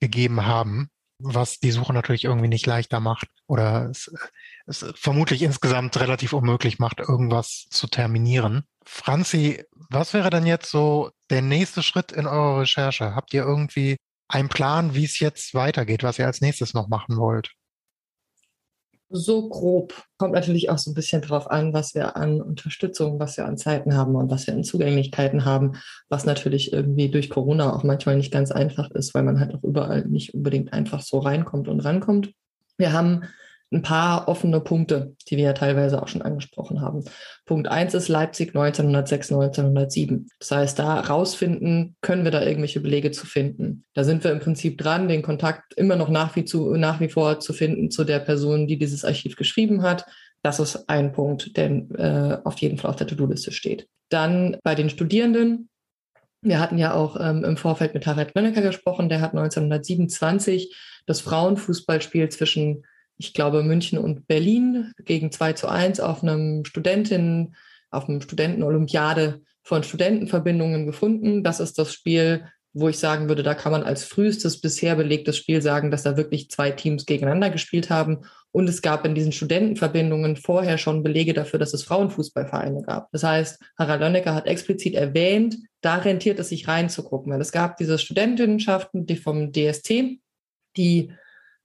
[0.00, 4.12] gegeben haben was die Suche natürlich irgendwie nicht leichter macht oder es,
[4.66, 8.64] es vermutlich insgesamt relativ unmöglich macht, irgendwas zu terminieren.
[8.84, 13.14] Franzi, was wäre denn jetzt so der nächste Schritt in eurer Recherche?
[13.14, 13.96] Habt ihr irgendwie
[14.28, 17.52] einen Plan, wie es jetzt weitergeht, was ihr als nächstes noch machen wollt?
[19.14, 19.94] So grob.
[20.18, 23.56] Kommt natürlich auch so ein bisschen drauf an, was wir an Unterstützung, was wir an
[23.56, 25.76] Zeiten haben und was wir an Zugänglichkeiten haben,
[26.08, 29.62] was natürlich irgendwie durch Corona auch manchmal nicht ganz einfach ist, weil man halt auch
[29.62, 32.32] überall nicht unbedingt einfach so reinkommt und rankommt.
[32.76, 33.24] Wir haben
[33.74, 37.04] ein paar offene Punkte, die wir ja teilweise auch schon angesprochen haben.
[37.44, 40.28] Punkt eins ist Leipzig 1906, 1907.
[40.38, 43.84] Das heißt, da rausfinden, können wir da irgendwelche Belege zu finden.
[43.92, 47.08] Da sind wir im Prinzip dran, den Kontakt immer noch nach wie, zu, nach wie
[47.08, 50.06] vor zu finden zu der Person, die dieses Archiv geschrieben hat.
[50.42, 53.88] Das ist ein Punkt, der äh, auf jeden Fall auf der To-Do-Liste steht.
[54.08, 55.68] Dann bei den Studierenden.
[56.42, 59.08] Wir hatten ja auch ähm, im Vorfeld mit Harald Mönnecker gesprochen.
[59.08, 62.84] Der hat 1927 das Frauenfußballspiel zwischen
[63.16, 67.54] ich glaube, München und Berlin gegen 2 zu 1 auf einem Studentin,
[67.90, 71.42] auf einem Studentenolympiade von Studentenverbindungen gefunden.
[71.42, 75.36] Das ist das Spiel, wo ich sagen würde, da kann man als frühestes bisher belegtes
[75.36, 78.22] Spiel sagen, dass da wirklich zwei Teams gegeneinander gespielt haben.
[78.50, 83.10] Und es gab in diesen Studentenverbindungen vorher schon Belege dafür, dass es Frauenfußballvereine gab.
[83.12, 87.76] Das heißt, Harald Lönnecker hat explizit erwähnt, da rentiert es sich reinzugucken, weil es gab
[87.76, 90.18] diese Studentinnenschaften, die vom DST,
[90.76, 91.12] die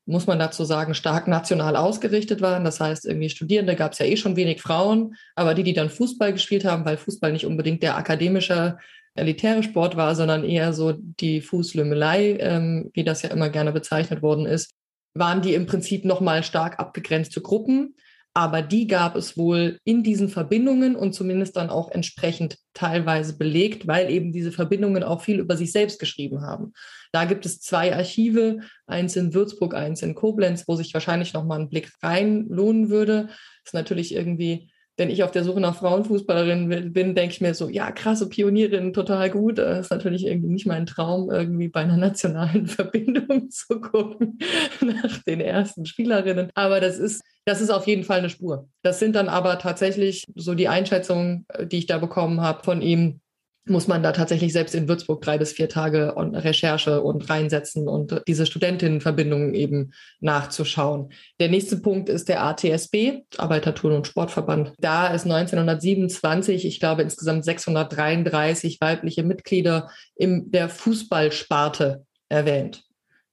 [0.10, 2.64] muss man dazu sagen, stark national ausgerichtet waren.
[2.64, 5.90] Das heißt, irgendwie Studierende gab es ja eh schon wenig Frauen, aber die, die dann
[5.90, 8.78] Fußball gespielt haben, weil Fußball nicht unbedingt der akademische,
[9.16, 14.22] elitäre Sport war, sondern eher so die Fußlümmelei, ähm, wie das ja immer gerne bezeichnet
[14.22, 14.72] worden ist,
[15.14, 17.96] waren die im Prinzip nochmal stark abgegrenzte Gruppen.
[18.34, 23.88] Aber die gab es wohl in diesen Verbindungen und zumindest dann auch entsprechend teilweise belegt,
[23.88, 26.74] weil eben diese Verbindungen auch viel über sich selbst geschrieben haben.
[27.12, 31.60] Da gibt es zwei Archive, eins in Würzburg, eins in Koblenz, wo sich wahrscheinlich nochmal
[31.60, 33.30] ein Blick rein lohnen würde.
[33.66, 37.70] Ist natürlich irgendwie wenn ich auf der Suche nach Frauenfußballerin bin, denke ich mir so,
[37.70, 39.58] ja, krasse Pionierin, total gut.
[39.58, 44.38] Das ist natürlich irgendwie nicht mein Traum, irgendwie bei einer nationalen Verbindung zu gucken
[44.82, 46.52] nach den ersten Spielerinnen.
[46.54, 48.68] Aber das ist, das ist auf jeden Fall eine Spur.
[48.84, 53.22] Das sind dann aber tatsächlich so die Einschätzungen, die ich da bekommen habe von ihm,
[53.70, 58.22] muss man da tatsächlich selbst in Würzburg drei bis vier Tage Recherche und reinsetzen und
[58.28, 61.12] diese Studentinnenverbindungen eben nachzuschauen.
[61.40, 64.74] Der nächste Punkt ist der ATSB, Arbeiterturn- und Sportverband.
[64.80, 72.84] Da ist 1927, ich glaube insgesamt 633 weibliche Mitglieder in der Fußballsparte erwähnt.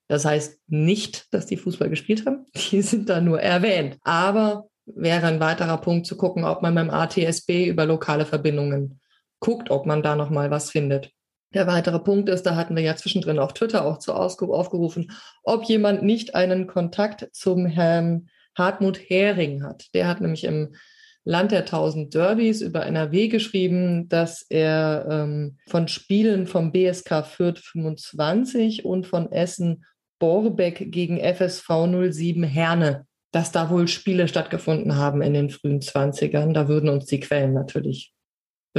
[0.07, 3.97] Das heißt nicht, dass die Fußball gespielt haben, die sind da nur erwähnt.
[4.03, 8.99] Aber wäre ein weiterer Punkt zu gucken, ob man beim ATSB über lokale Verbindungen
[9.39, 11.11] guckt, ob man da noch mal was findet.
[11.53, 15.11] Der weitere Punkt ist, da hatten wir ja zwischendrin auf Twitter auch zu aufgerufen,
[15.43, 19.85] ob jemand nicht einen Kontakt zum Herrn Hartmut Hering hat.
[19.93, 20.75] Der hat nämlich im
[21.23, 27.59] Land der tausend Derbys über NRW geschrieben, dass er ähm, von Spielen vom BSK Fürth
[27.59, 29.85] 25 und von Essen
[30.19, 31.67] Borbeck gegen FSV
[32.11, 36.53] 07 Herne, dass da wohl Spiele stattgefunden haben in den frühen 20ern.
[36.53, 38.13] Da würden uns die Quellen natürlich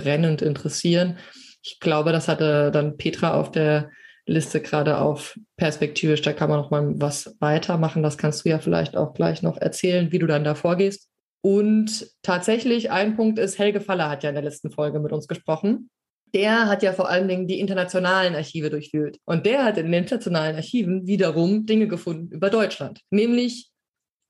[0.00, 1.18] brennend interessieren.
[1.62, 3.90] Ich glaube, das hatte dann Petra auf der
[4.26, 6.22] Liste gerade auf perspektivisch.
[6.22, 8.02] Da kann man noch mal was weitermachen.
[8.02, 11.08] Das kannst du ja vielleicht auch gleich noch erzählen, wie du dann da vorgehst.
[11.40, 15.28] Und tatsächlich ein Punkt ist, Helge Faller hat ja in der letzten Folge mit uns
[15.28, 15.90] gesprochen.
[16.34, 19.18] Der hat ja vor allen Dingen die internationalen Archive durchwühlt.
[19.24, 23.00] Und der hat in den internationalen Archiven wiederum Dinge gefunden über Deutschland.
[23.10, 23.67] Nämlich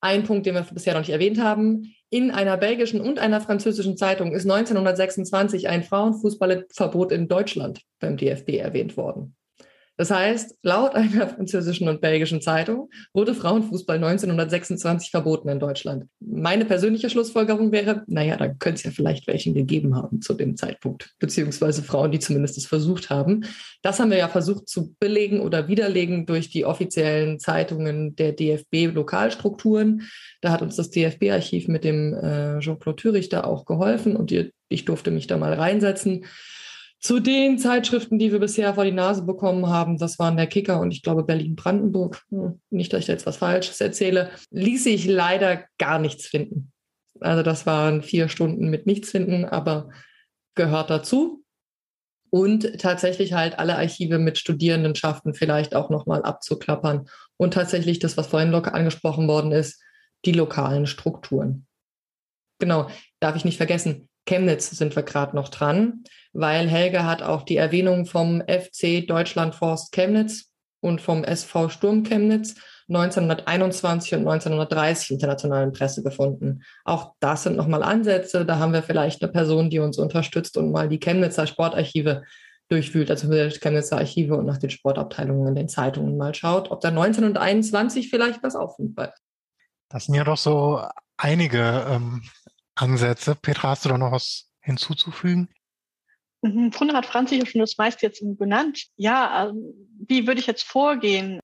[0.01, 1.95] ein Punkt, den wir bisher noch nicht erwähnt haben.
[2.11, 8.51] In einer belgischen und einer französischen Zeitung ist 1926 ein Frauenfußballverbot in Deutschland beim DFB
[8.55, 9.37] erwähnt worden.
[9.99, 16.05] Das heißt, laut einer französischen und belgischen Zeitung wurde Frauenfußball 1926 verboten in Deutschland.
[16.21, 20.57] Meine persönliche Schlussfolgerung wäre, naja, da könnte es ja vielleicht welchen gegeben haben zu dem
[20.57, 23.45] Zeitpunkt, beziehungsweise Frauen, die zumindest es versucht haben.
[23.83, 30.03] Das haben wir ja versucht zu belegen oder widerlegen durch die offiziellen Zeitungen der DFB-Lokalstrukturen.
[30.41, 34.33] Da hat uns das DFB-Archiv mit dem äh, Jean-Claude Thürichter auch geholfen und
[34.69, 36.25] ich durfte mich da mal reinsetzen.
[37.01, 40.81] Zu den Zeitschriften, die wir bisher vor die Nase bekommen haben, das waren der Kicker
[40.81, 45.65] und ich glaube Berlin-Brandenburg, hm, nicht, dass ich jetzt was Falsches erzähle, ließ ich leider
[45.79, 46.73] gar nichts finden.
[47.21, 49.91] Also das waren vier Stunden mit nichts finden, aber
[50.55, 51.45] gehört dazu.
[52.31, 57.09] Und tatsächlich halt alle Archive mit Studierendenschaften vielleicht auch nochmal abzuklappern.
[57.39, 59.83] Und tatsächlich das, was vorhin locker angesprochen worden ist,
[60.27, 61.67] die lokalen Strukturen.
[62.59, 67.43] Genau, darf ich nicht vergessen, Chemnitz sind wir gerade noch dran, weil Helge hat auch
[67.43, 72.55] die Erwähnung vom FC Deutschland Forst Chemnitz und vom SV Sturm Chemnitz
[72.89, 76.63] 1921 und 1930 internationalen Presse gefunden.
[76.85, 78.45] Auch das sind nochmal Ansätze.
[78.45, 82.23] Da haben wir vielleicht eine Person, die uns unterstützt und mal die Chemnitzer Sportarchive
[82.69, 86.83] durchwühlt, also die Chemnitzer Archive und nach den Sportabteilungen in den Zeitungen mal schaut, ob
[86.83, 89.23] da 1921 vielleicht was auffindbar ist.
[89.89, 90.83] Das sind ja doch so
[91.17, 92.23] einige ähm,
[92.81, 93.35] Ansätze.
[93.35, 95.49] Petra, hast du da noch was hinzuzufügen?
[96.43, 98.87] Mhm, Im Grunde hat Franzi ja schon das meiste jetzt genannt.
[98.97, 99.75] Ja, ähm,
[100.07, 101.41] wie würde ich jetzt vorgehen?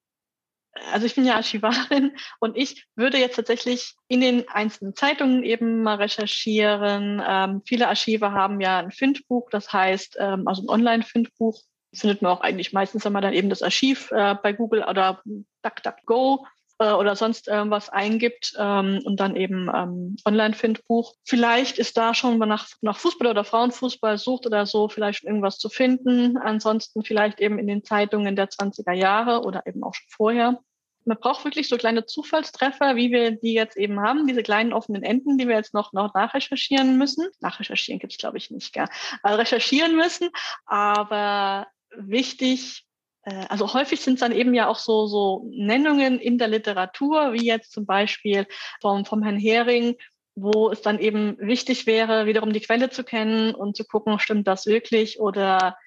[0.93, 5.83] Also ich bin ja Archivarin und ich würde jetzt tatsächlich in den einzelnen Zeitungen eben
[5.83, 7.23] mal recherchieren.
[7.25, 11.61] Ähm, viele Archive haben ja ein Findbuch, das heißt, ähm, also ein Online-Findbuch
[11.93, 15.23] findet man auch eigentlich meistens, wenn man dann eben das Archiv äh, bei Google oder
[15.63, 16.45] DuckDuckGo
[16.79, 21.15] äh, oder sonst irgendwas eingibt ähm, und dann eben ähm, Online-Findbuch.
[21.25, 25.59] Vielleicht ist da schon, man nach, nach Fußball oder Frauenfußball sucht oder so, vielleicht irgendwas
[25.59, 26.37] zu finden.
[26.37, 30.61] Ansonsten vielleicht eben in den Zeitungen der 20er Jahre oder eben auch schon vorher.
[31.07, 35.03] Man braucht wirklich so kleine Zufallstreffer, wie wir die jetzt eben haben, diese kleinen offenen
[35.03, 37.27] Enden, die wir jetzt noch, noch nachrecherchieren müssen.
[37.41, 38.89] Nachrecherchieren gibt es, glaube ich, nicht, gell?
[39.23, 40.31] Also recherchieren müssen.
[40.65, 42.84] Aber wichtig,
[43.25, 47.47] also häufig sind es dann eben ja auch so, so Nennungen in der Literatur, wie
[47.47, 48.47] jetzt zum Beispiel
[48.81, 49.97] vom, vom Herrn Hering,
[50.35, 54.47] wo es dann eben wichtig wäre, wiederum die Quelle zu kennen und zu gucken, stimmt
[54.47, 55.79] das wirklich oder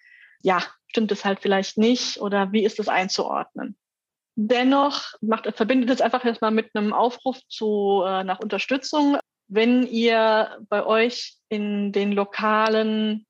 [0.42, 3.78] ja, stimmt es halt vielleicht nicht oder wie ist es einzuordnen.
[4.36, 9.18] Dennoch macht, verbindet es einfach erstmal mit einem Aufruf zu, äh, nach Unterstützung.
[9.48, 13.27] Wenn ihr bei euch in den lokalen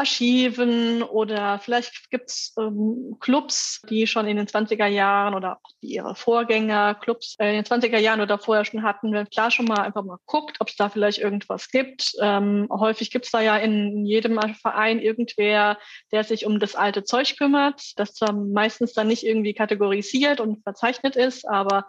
[0.00, 5.70] Archiven oder vielleicht gibt es ähm, Clubs, die schon in den 20er Jahren oder auch
[5.82, 9.50] die ihre Vorgänger Clubs äh, in den 20er Jahren oder vorher schon hatten, wenn klar
[9.50, 12.12] schon mal einfach mal guckt, ob es da vielleicht irgendwas gibt.
[12.22, 15.78] Ähm, häufig gibt es da ja in jedem Verein irgendwer,
[16.12, 20.62] der sich um das alte Zeug kümmert, das zwar meistens dann nicht irgendwie kategorisiert und
[20.62, 21.86] verzeichnet ist, aber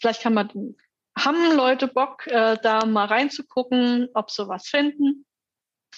[0.00, 0.76] vielleicht kann man
[1.18, 5.24] haben Leute Bock, äh, da mal reinzugucken, ob sie was finden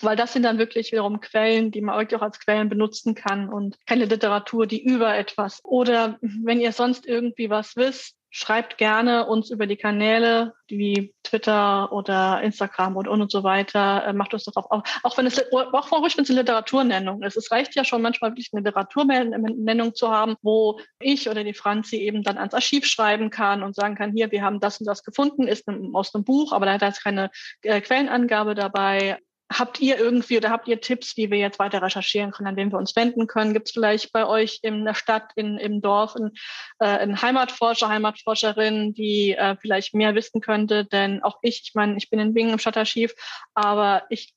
[0.03, 3.49] weil das sind dann wirklich wiederum Quellen, die man wirklich auch als Quellen benutzen kann
[3.49, 5.61] und keine Literatur, die über etwas.
[5.65, 11.93] Oder wenn ihr sonst irgendwie was wisst, schreibt gerne uns über die Kanäle wie Twitter
[11.93, 14.05] oder Instagram und, und, und so weiter.
[14.07, 17.37] Äh, macht uns doch auch, auch wenn es, auch ruhig, wenn es eine Literaturnennung ist.
[17.37, 21.97] Es reicht ja schon manchmal wirklich eine Literaturnennung zu haben, wo ich oder die Franzi
[21.97, 25.03] eben dann ans Archiv schreiben kann und sagen kann, hier, wir haben das und das
[25.03, 27.31] gefunden, ist aus einem Buch, aber da ist keine
[27.63, 29.19] äh, Quellenangabe dabei.
[29.53, 32.71] Habt ihr irgendwie oder habt ihr Tipps, wie wir jetzt weiter recherchieren können, an wen
[32.71, 33.53] wir uns wenden können?
[33.53, 36.31] Gibt es vielleicht bei euch in der Stadt, in, im Dorf einen,
[36.79, 40.85] äh, einen Heimatforscher, Heimatforscherin, die äh, vielleicht mehr wissen könnte?
[40.85, 43.13] Denn auch ich, ich meine, ich bin in Bingen im Stadtarchiv,
[43.55, 44.35] aber ich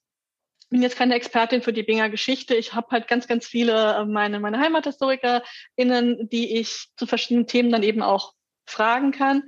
[0.74, 2.56] bin jetzt keine Expertin für die Binger Geschichte.
[2.56, 7.72] Ich habe halt ganz, ganz viele äh, meine, meine HeimathistorikerInnen, die ich zu verschiedenen Themen
[7.72, 8.34] dann eben auch
[8.66, 9.44] fragen kann,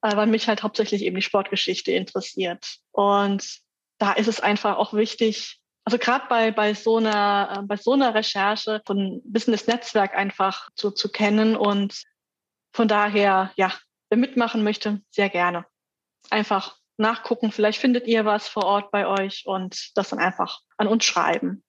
[0.00, 2.78] äh, weil mich halt hauptsächlich eben die Sportgeschichte interessiert.
[2.92, 3.65] Und
[3.98, 7.92] da ist es einfach auch wichtig, also gerade bei, bei, so einer, äh, bei so
[7.92, 11.56] einer Recherche ein Business-Netzwerk einfach zu, zu kennen.
[11.56, 12.02] Und
[12.72, 13.72] von daher, ja,
[14.10, 15.64] wer mitmachen möchte, sehr gerne.
[16.28, 20.88] Einfach nachgucken, vielleicht findet ihr was vor Ort bei euch und das dann einfach an
[20.88, 21.62] uns schreiben.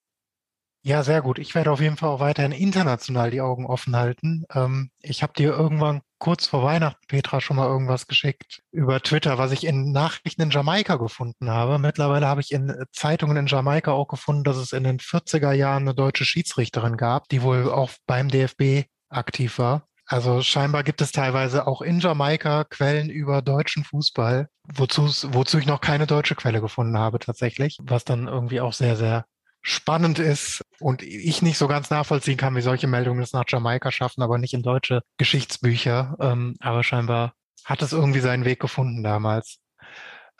[0.82, 1.38] Ja, sehr gut.
[1.38, 4.46] Ich werde auf jeden Fall auch weiterhin international die Augen offen halten.
[4.52, 9.38] Ähm, ich habe dir irgendwann kurz vor Weihnachten, Petra, schon mal irgendwas geschickt über Twitter,
[9.38, 11.78] was ich in Nachrichten in Jamaika gefunden habe.
[11.78, 15.82] Mittlerweile habe ich in Zeitungen in Jamaika auch gefunden, dass es in den 40er Jahren
[15.82, 19.84] eine deutsche Schiedsrichterin gab, die wohl auch beim DFB aktiv war.
[20.10, 25.02] Also scheinbar gibt es teilweise auch in Jamaika Quellen über deutschen Fußball, wozu,
[25.34, 29.26] wozu ich noch keine deutsche Quelle gefunden habe tatsächlich, was dann irgendwie auch sehr, sehr
[29.62, 33.90] spannend ist und ich nicht so ganz nachvollziehen kann, wie solche Meldungen es nach Jamaika
[33.90, 36.16] schaffen, aber nicht in deutsche Geschichtsbücher.
[36.20, 39.58] Ähm, aber scheinbar hat es irgendwie seinen Weg gefunden damals.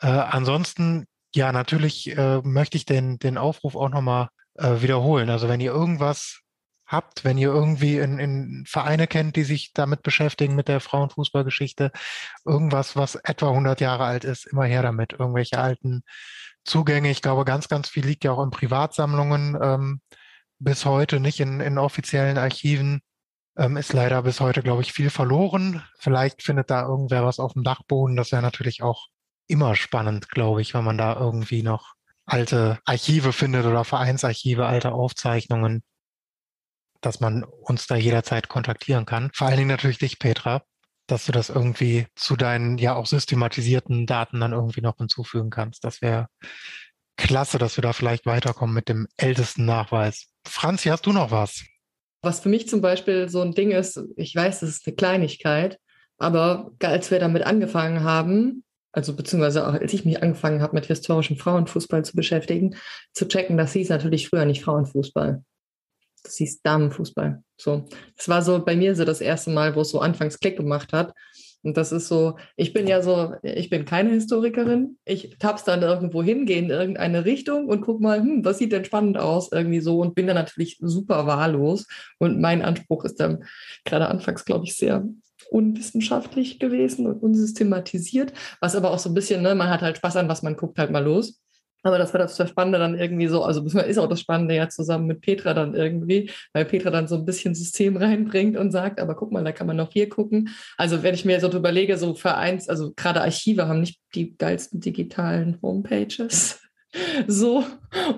[0.01, 5.29] Äh, ansonsten, ja, natürlich äh, möchte ich den, den Aufruf auch nochmal äh, wiederholen.
[5.29, 6.41] Also wenn ihr irgendwas
[6.89, 11.91] habt, wenn ihr irgendwie in, in Vereine kennt, die sich damit beschäftigen, mit der Frauenfußballgeschichte,
[12.45, 15.13] irgendwas, was etwa 100 Jahre alt ist, immer her damit.
[15.13, 16.01] Irgendwelche alten
[16.65, 17.09] Zugänge.
[17.09, 20.01] Ich glaube, ganz, ganz viel liegt ja auch in Privatsammlungen ähm,
[20.59, 23.01] bis heute, nicht in, in offiziellen Archiven.
[23.57, 25.83] Ähm, ist leider bis heute, glaube ich, viel verloren.
[25.97, 28.15] Vielleicht findet da irgendwer was auf dem Dachboden.
[28.15, 29.07] Das wäre natürlich auch
[29.47, 31.95] immer spannend, glaube ich, wenn man da irgendwie noch
[32.25, 35.83] alte Archive findet oder Vereinsarchive, alte Aufzeichnungen,
[37.01, 39.31] dass man uns da jederzeit kontaktieren kann.
[39.33, 40.61] Vor allen Dingen natürlich dich, Petra,
[41.11, 45.83] dass du das irgendwie zu deinen ja auch systematisierten Daten dann irgendwie noch hinzufügen kannst.
[45.83, 46.27] Das wäre
[47.17, 50.27] klasse, dass wir da vielleicht weiterkommen mit dem ältesten Nachweis.
[50.47, 51.63] Franzi, hast du noch was?
[52.21, 55.79] Was für mich zum Beispiel so ein Ding ist, ich weiß, das ist eine Kleinigkeit,
[56.17, 60.87] aber als wir damit angefangen haben, also beziehungsweise auch als ich mich angefangen habe, mit
[60.87, 62.75] historischem Frauenfußball zu beschäftigen,
[63.13, 65.43] zu checken, das hieß natürlich früher nicht Frauenfußball
[66.23, 67.43] das hieß Damenfußball.
[67.57, 70.57] So, das war so bei mir so das erste Mal, wo es so anfangs Klick
[70.57, 71.13] gemacht hat.
[71.61, 74.97] Und das ist so, ich bin ja so, ich bin keine Historikerin.
[75.03, 78.71] Ich tapp's dann irgendwo hin, gehe in irgendeine Richtung und guck mal, hm, was sieht
[78.71, 81.85] denn spannend aus irgendwie so und bin dann natürlich super wahllos.
[82.17, 83.43] Und mein Anspruch ist dann
[83.83, 85.05] gerade anfangs, glaube ich, sehr
[85.51, 90.17] unwissenschaftlich gewesen und unsystematisiert, was aber auch so ein bisschen, ne, man hat halt Spaß
[90.17, 91.41] an, was man guckt halt mal los.
[91.83, 95.07] Aber das war das Spannende dann irgendwie so, also ist auch das Spannende ja zusammen
[95.07, 99.15] mit Petra dann irgendwie, weil Petra dann so ein bisschen System reinbringt und sagt, aber
[99.15, 100.49] guck mal, da kann man noch hier gucken.
[100.77, 104.79] Also wenn ich mir so überlege, so Vereins, also gerade Archive haben nicht die geilsten
[104.79, 106.61] digitalen Homepages.
[107.27, 107.63] So,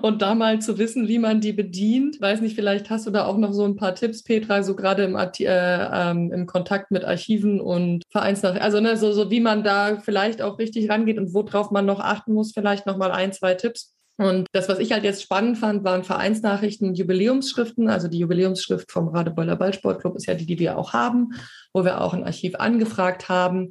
[0.00, 2.20] und da mal zu wissen, wie man die bedient.
[2.20, 5.04] Weiß nicht, vielleicht hast du da auch noch so ein paar Tipps, Petra, so gerade
[5.04, 8.64] im, äh, ähm, im Kontakt mit Archiven und Vereinsnachrichten.
[8.64, 12.00] Also, ne, so, so wie man da vielleicht auch richtig rangeht und worauf man noch
[12.00, 13.94] achten muss, vielleicht noch mal ein, zwei Tipps.
[14.16, 17.88] Und das, was ich halt jetzt spannend fand, waren Vereinsnachrichten Jubiläumsschriften.
[17.88, 21.32] Also die Jubiläumsschrift vom Radebeuler Ballsportclub ist ja die, die wir auch haben,
[21.72, 23.70] wo wir auch ein Archiv angefragt haben.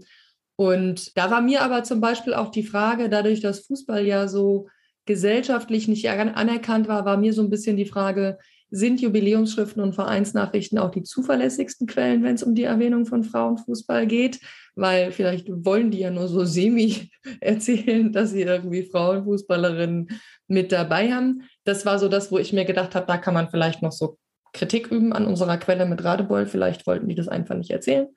[0.58, 4.68] Und da war mir aber zum Beispiel auch die Frage, dadurch, dass Fußball ja so
[5.06, 8.38] gesellschaftlich nicht anerkannt war, war mir so ein bisschen die Frage,
[8.72, 14.08] sind Jubiläumsschriften und Vereinsnachrichten auch die zuverlässigsten Quellen, wenn es um die Erwähnung von Frauenfußball
[14.08, 14.40] geht?
[14.76, 17.10] Weil vielleicht wollen die ja nur so semi
[17.42, 20.08] erzählen, dass sie irgendwie Frauenfußballerinnen
[20.48, 21.44] mit dabei haben.
[21.66, 24.18] Das war so das, wo ich mir gedacht habe, da kann man vielleicht noch so
[24.54, 26.46] Kritik üben an unserer Quelle mit Radebeul.
[26.46, 28.08] Vielleicht wollten die das einfach nicht erzählen.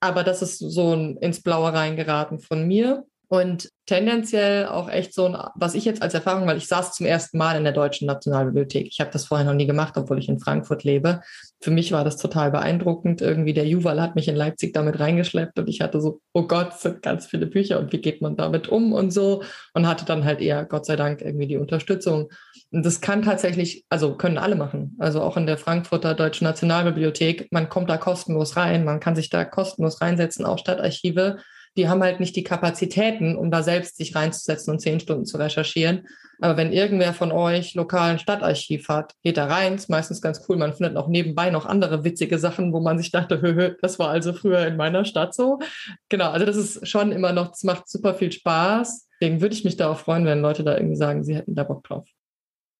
[0.00, 3.04] Aber das ist so ein ins Blaue reingeraten von mir.
[3.30, 7.04] Und tendenziell auch echt so ein, was ich jetzt als Erfahrung, weil ich saß zum
[7.04, 8.86] ersten Mal in der Deutschen Nationalbibliothek.
[8.86, 11.20] Ich habe das vorher noch nie gemacht, obwohl ich in Frankfurt lebe.
[11.60, 13.20] Für mich war das total beeindruckend.
[13.20, 16.72] Irgendwie der Juval hat mich in Leipzig damit reingeschleppt und ich hatte so, oh Gott,
[16.72, 19.42] es sind ganz viele Bücher und wie geht man damit um und so.
[19.74, 22.30] Und hatte dann halt eher, Gott sei Dank, irgendwie die Unterstützung.
[22.70, 24.96] Und das kann tatsächlich, also können alle machen.
[24.98, 27.48] Also auch in der Frankfurter Deutschen Nationalbibliothek.
[27.50, 31.36] Man kommt da kostenlos rein, man kann sich da kostenlos reinsetzen, auch Stadtarchive
[31.78, 35.36] die haben halt nicht die Kapazitäten, um da selbst sich reinzusetzen und zehn Stunden zu
[35.36, 36.08] recherchieren.
[36.40, 40.56] Aber wenn irgendwer von euch lokalen Stadtarchiv hat, geht da rein, ist meistens ganz cool.
[40.56, 43.98] Man findet auch nebenbei noch andere witzige Sachen, wo man sich dachte, hö, hö, das
[43.98, 45.60] war also früher in meiner Stadt so.
[46.08, 49.08] Genau, also das ist schon immer noch, es macht super viel Spaß.
[49.20, 51.62] Deswegen würde ich mich da auch freuen, wenn Leute da irgendwie sagen, sie hätten da
[51.64, 52.08] Bock drauf.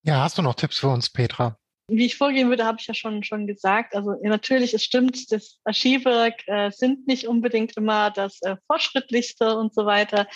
[0.02, 1.57] Ja, hast du noch Tipps für uns, Petra?
[1.88, 3.94] Wie ich vorgehen würde, habe ich ja schon, schon gesagt.
[3.96, 9.74] Also natürlich, es stimmt, das Archive äh, sind nicht unbedingt immer das äh, fortschrittlichste und
[9.74, 10.26] so weiter.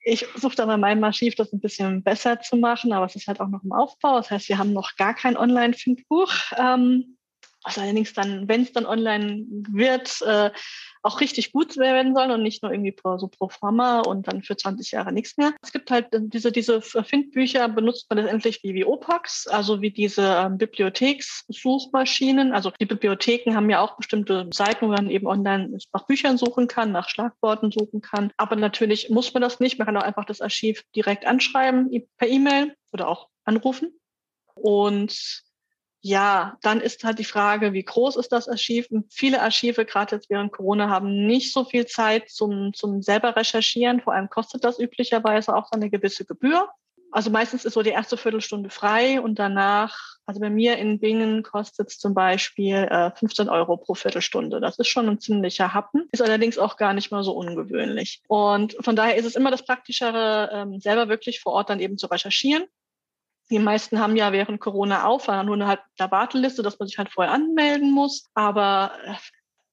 [0.00, 3.28] Ich versuche da bei meinem Archiv das ein bisschen besser zu machen, aber es ist
[3.28, 4.16] halt auch noch im Aufbau.
[4.16, 6.32] Das heißt, wir haben noch gar kein Online-Findbuch.
[6.58, 7.16] Ähm,
[7.64, 10.50] was allerdings dann, wenn es dann online wird, äh,
[11.04, 14.42] auch richtig gut werden sollen und nicht nur irgendwie pro, so pro forma und dann
[14.42, 15.52] für 20 Jahre nichts mehr.
[15.62, 20.22] Es gibt halt diese, diese Findbücher, benutzt man letztendlich wie, wie OPAX, also wie diese
[20.22, 22.52] ähm, Bibliothekssuchmaschinen.
[22.52, 26.68] Also die Bibliotheken haben ja auch bestimmte Seiten, wo man eben online nach Büchern suchen
[26.68, 28.32] kann, nach Schlagworten suchen kann.
[28.38, 29.78] Aber natürlich muss man das nicht.
[29.78, 33.92] Man kann auch einfach das Archiv direkt anschreiben per E-Mail oder auch anrufen.
[34.54, 35.44] Und
[36.06, 38.88] ja, dann ist halt die Frage, wie groß ist das Archiv?
[38.90, 43.34] Und viele Archive, gerade jetzt während Corona, haben nicht so viel Zeit zum, zum selber
[43.36, 44.02] recherchieren.
[44.02, 46.68] Vor allem kostet das üblicherweise auch eine gewisse Gebühr.
[47.10, 51.42] Also meistens ist so die erste Viertelstunde frei und danach, also bei mir in Bingen
[51.42, 54.60] kostet es zum Beispiel äh, 15 Euro pro Viertelstunde.
[54.60, 58.20] Das ist schon ein ziemlicher Happen, ist allerdings auch gar nicht mal so ungewöhnlich.
[58.28, 61.96] Und von daher ist es immer das Praktischere, ähm, selber wirklich vor Ort dann eben
[61.96, 62.64] zu recherchieren
[63.50, 65.66] die meisten haben ja während Corona auf, war nur eine,
[65.98, 68.30] eine Warteliste, dass man sich halt vorher anmelden muss.
[68.34, 69.14] Aber äh,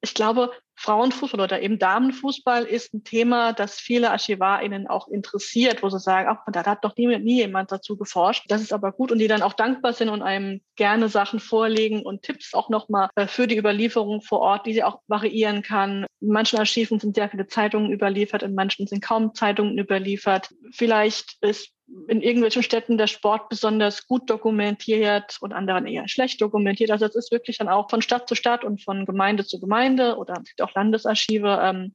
[0.02, 5.90] ich glaube, Frauenfußball oder eben Damenfußball ist ein Thema, das viele ArchivarInnen auch interessiert, wo
[5.90, 8.46] sie sagen, ach, da hat doch nie, nie jemand dazu geforscht.
[8.48, 12.02] Das ist aber gut und die dann auch dankbar sind und einem gerne Sachen vorlegen
[12.02, 16.08] und Tipps auch nochmal äh, für die Überlieferung vor Ort, die sie auch variieren kann.
[16.20, 20.50] In manchen Archiven sind sehr viele Zeitungen überliefert, in manchen sind kaum Zeitungen überliefert.
[20.72, 21.74] Vielleicht ist
[22.08, 26.92] in irgendwelchen Städten der Sport besonders gut dokumentiert und anderen eher schlecht dokumentiert.
[26.92, 30.18] Also es ist wirklich dann auch von Stadt zu Stadt und von Gemeinde zu Gemeinde
[30.18, 31.94] oder auch Landesarchive ähm,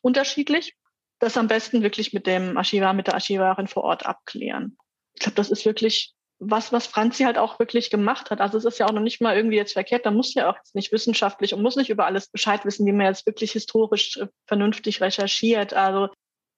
[0.00, 0.74] unterschiedlich.
[1.18, 4.76] Das am besten wirklich mit dem Archivar, mit der Archivarin vor Ort abklären.
[5.14, 6.14] Ich glaube, das ist wirklich
[6.44, 8.40] was, was Franzi halt auch wirklich gemacht hat.
[8.40, 10.04] Also es ist ja auch noch nicht mal irgendwie jetzt verkehrt.
[10.04, 12.92] Da muss ja auch jetzt nicht wissenschaftlich und muss nicht über alles Bescheid wissen, wie
[12.92, 15.72] man jetzt wirklich historisch äh, vernünftig recherchiert.
[15.74, 16.08] Also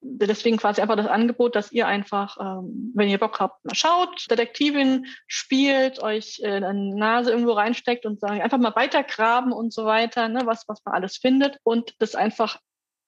[0.04, 4.30] deswegen quasi einfach das Angebot, dass ihr einfach, ähm, wenn ihr Bock habt, mal schaut,
[4.30, 9.84] Detektivin spielt, euch äh, eine Nase irgendwo reinsteckt und sagen, einfach mal weitergraben und so
[9.86, 12.58] weiter, ne, was, was man alles findet und das einfach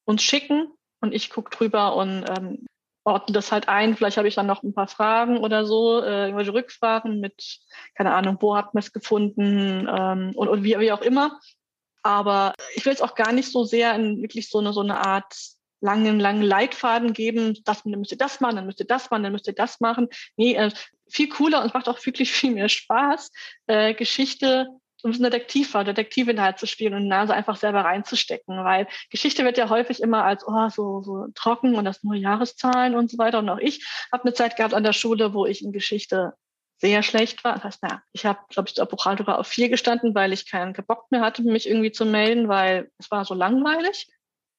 [0.04, 0.68] uns schicken
[1.00, 2.66] und ich gucke drüber und ähm,
[3.04, 3.94] ordne das halt ein.
[3.94, 7.60] Vielleicht habe ich dann noch ein paar Fragen oder so, äh, irgendwelche Rückfragen mit,
[7.94, 11.38] keine Ahnung, wo hat man es gefunden ähm, und, und wie, wie auch immer.
[12.02, 15.04] Aber ich will es auch gar nicht so sehr in wirklich so eine, so eine
[15.04, 15.34] Art
[15.80, 19.22] langen, langen Leitfaden geben, das, dann müsst ihr das machen, dann müsst ihr das machen,
[19.22, 20.08] dann müsst ihr das machen.
[20.36, 20.70] Nee, äh,
[21.08, 23.30] viel cooler und macht auch wirklich viel mehr Spaß,
[23.66, 24.68] äh, Geschichte
[24.98, 29.44] so ein bisschen Detektiv Detektivin halt zu spielen und Nase einfach selber reinzustecken, weil Geschichte
[29.44, 33.18] wird ja häufig immer als oh, so, so trocken und das nur Jahreszahlen und so
[33.18, 33.40] weiter.
[33.40, 36.32] Und auch ich habe eine Zeit gehabt an der Schule, wo ich in Geschichte
[36.78, 37.54] sehr schlecht war.
[37.54, 40.72] Das heißt, na, ich habe, glaube ich, zur Buchhalterin auf vier gestanden, weil ich keinen
[40.72, 44.08] Bock mehr hatte, mich irgendwie zu melden, weil es war so langweilig.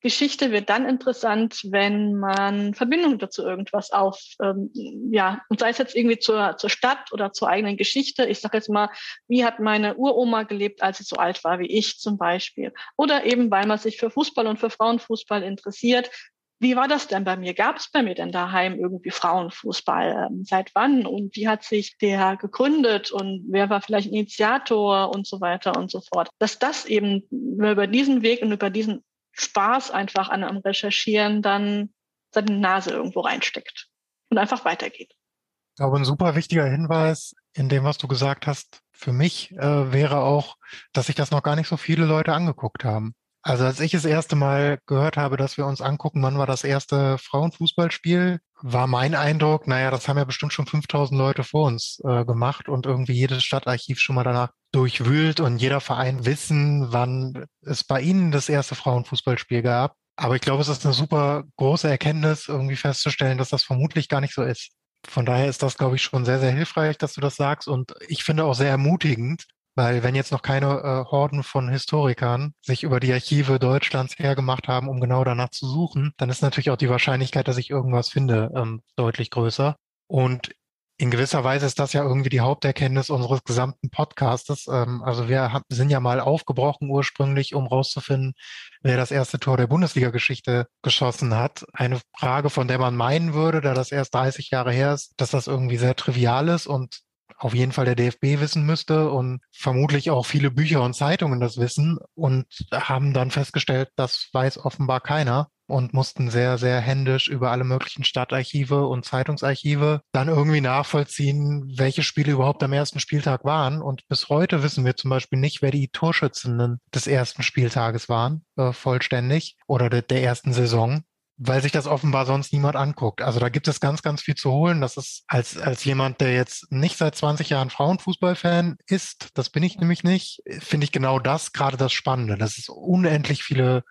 [0.01, 4.71] Geschichte wird dann interessant, wenn man Verbindungen dazu irgendwas auf, ähm,
[5.11, 8.25] ja, und sei es jetzt irgendwie zur, zur Stadt oder zur eigenen Geschichte.
[8.25, 8.89] Ich sage jetzt mal,
[9.27, 12.73] wie hat meine Uroma gelebt, als sie so alt war wie ich zum Beispiel?
[12.95, 16.11] Oder eben, weil man sich für Fußball und für Frauenfußball interessiert.
[16.59, 17.53] Wie war das denn bei mir?
[17.53, 20.27] Gab es bei mir denn daheim irgendwie Frauenfußball?
[20.29, 21.05] Ähm, seit wann?
[21.05, 23.11] Und wie hat sich der gegründet?
[23.11, 26.29] Und wer war vielleicht Initiator und so weiter und so fort?
[26.39, 29.03] Dass das eben über diesen Weg und über diesen
[29.37, 31.93] Spaß einfach an am Recherchieren dann
[32.33, 33.87] seine Nase irgendwo reinsteckt
[34.29, 35.11] und einfach weitergeht.
[35.11, 39.91] Ich glaube, ein super wichtiger Hinweis in dem, was du gesagt hast, für mich äh,
[39.91, 40.55] wäre auch,
[40.91, 43.13] dass sich das noch gar nicht so viele Leute angeguckt haben.
[43.43, 46.63] Also als ich das erste Mal gehört habe, dass wir uns angucken, wann war das
[46.63, 52.01] erste Frauenfußballspiel, war mein Eindruck, naja, das haben ja bestimmt schon 5000 Leute vor uns
[52.03, 57.45] äh, gemacht und irgendwie jedes Stadtarchiv schon mal danach durchwühlt und jeder Verein wissen, wann
[57.61, 59.95] es bei ihnen das erste Frauenfußballspiel gab.
[60.15, 64.21] Aber ich glaube, es ist eine super große Erkenntnis, irgendwie festzustellen, dass das vermutlich gar
[64.21, 64.69] nicht so ist.
[65.07, 67.67] Von daher ist das, glaube ich, schon sehr, sehr hilfreich, dass du das sagst.
[67.67, 72.53] Und ich finde auch sehr ermutigend, weil wenn jetzt noch keine äh, Horden von Historikern
[72.61, 76.69] sich über die Archive Deutschlands hergemacht haben, um genau danach zu suchen, dann ist natürlich
[76.69, 79.75] auch die Wahrscheinlichkeit, dass ich irgendwas finde, ähm, deutlich größer.
[80.07, 80.51] Und
[80.99, 84.67] in gewisser Weise ist das ja irgendwie die Haupterkenntnis unseres gesamten Podcastes.
[84.67, 88.33] Ähm, also wir sind ja mal aufgebrochen ursprünglich, um rauszufinden,
[88.81, 91.65] wer das erste Tor der Bundesliga-Geschichte geschossen hat.
[91.73, 95.29] Eine Frage, von der man meinen würde, da das erst 30 Jahre her ist, dass
[95.29, 97.01] das irgendwie sehr trivial ist und
[97.37, 101.57] auf jeden Fall der DFB wissen müsste und vermutlich auch viele Bücher und Zeitungen das
[101.57, 107.51] wissen und haben dann festgestellt, das weiß offenbar keiner und mussten sehr, sehr händisch über
[107.51, 113.81] alle möglichen Stadtarchive und Zeitungsarchive dann irgendwie nachvollziehen, welche Spiele überhaupt am ersten Spieltag waren.
[113.81, 118.45] Und bis heute wissen wir zum Beispiel nicht, wer die Torschützenden des ersten Spieltages waren,
[118.55, 121.03] äh, vollständig, oder de der ersten Saison
[121.37, 123.21] weil sich das offenbar sonst niemand anguckt.
[123.21, 124.81] Also da gibt es ganz, ganz viel zu holen.
[124.81, 129.61] Das ist als, als jemand, der jetzt nicht seit 20 Jahren Frauenfußballfan ist, das bin
[129.61, 133.83] ich nämlich nicht, finde ich genau das gerade das Spannende, dass es unendlich viele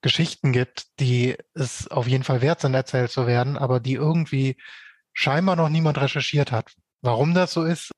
[0.00, 4.56] Geschichten gibt, die es auf jeden Fall wert sind, erzählt zu werden, aber die irgendwie
[5.12, 6.72] scheinbar noch niemand recherchiert hat.
[7.02, 7.92] Warum das so ist,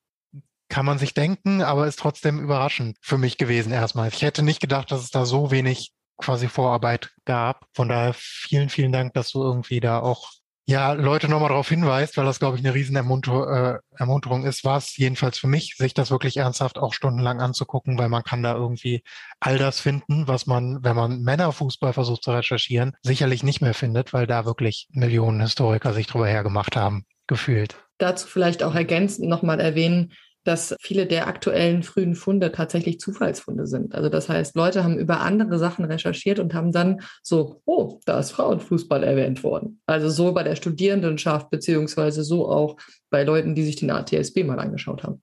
[0.69, 4.09] kann man sich denken, aber ist trotzdem überraschend für mich gewesen erstmal.
[4.09, 7.67] Ich hätte nicht gedacht, dass es da so wenig quasi Vorarbeit gab.
[7.75, 10.31] Von daher vielen, vielen Dank, dass du irgendwie da auch
[10.67, 14.65] ja, Leute nochmal darauf hinweist, weil das, glaube ich, eine riesen Ermunter äh, Ermunterung ist,
[14.65, 18.43] war es jedenfalls für mich, sich das wirklich ernsthaft auch stundenlang anzugucken, weil man kann
[18.43, 19.03] da irgendwie
[19.41, 24.15] all das finden, was man, wenn man Männerfußball versucht zu recherchieren, sicherlich nicht mehr findet,
[24.15, 27.77] weil da wirklich Millionen Historiker sich drüber hergemacht haben, gefühlt.
[27.99, 33.95] Dazu vielleicht auch ergänzend nochmal erwähnen, dass viele der aktuellen frühen Funde tatsächlich Zufallsfunde sind.
[33.95, 38.21] Also das heißt, Leute haben über andere Sachen recherchiert und haben dann so, oh, da
[38.21, 39.81] ist Frauenfußball erwähnt worden.
[39.87, 42.77] Also so bei der Studierendenschaft, beziehungsweise so auch
[43.11, 45.23] bei Leuten, die sich den ATSB mal angeschaut haben.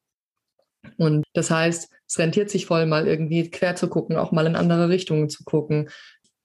[0.98, 4.56] Und das heißt, es rentiert sich voll, mal irgendwie quer zu gucken, auch mal in
[4.56, 5.90] andere Richtungen zu gucken,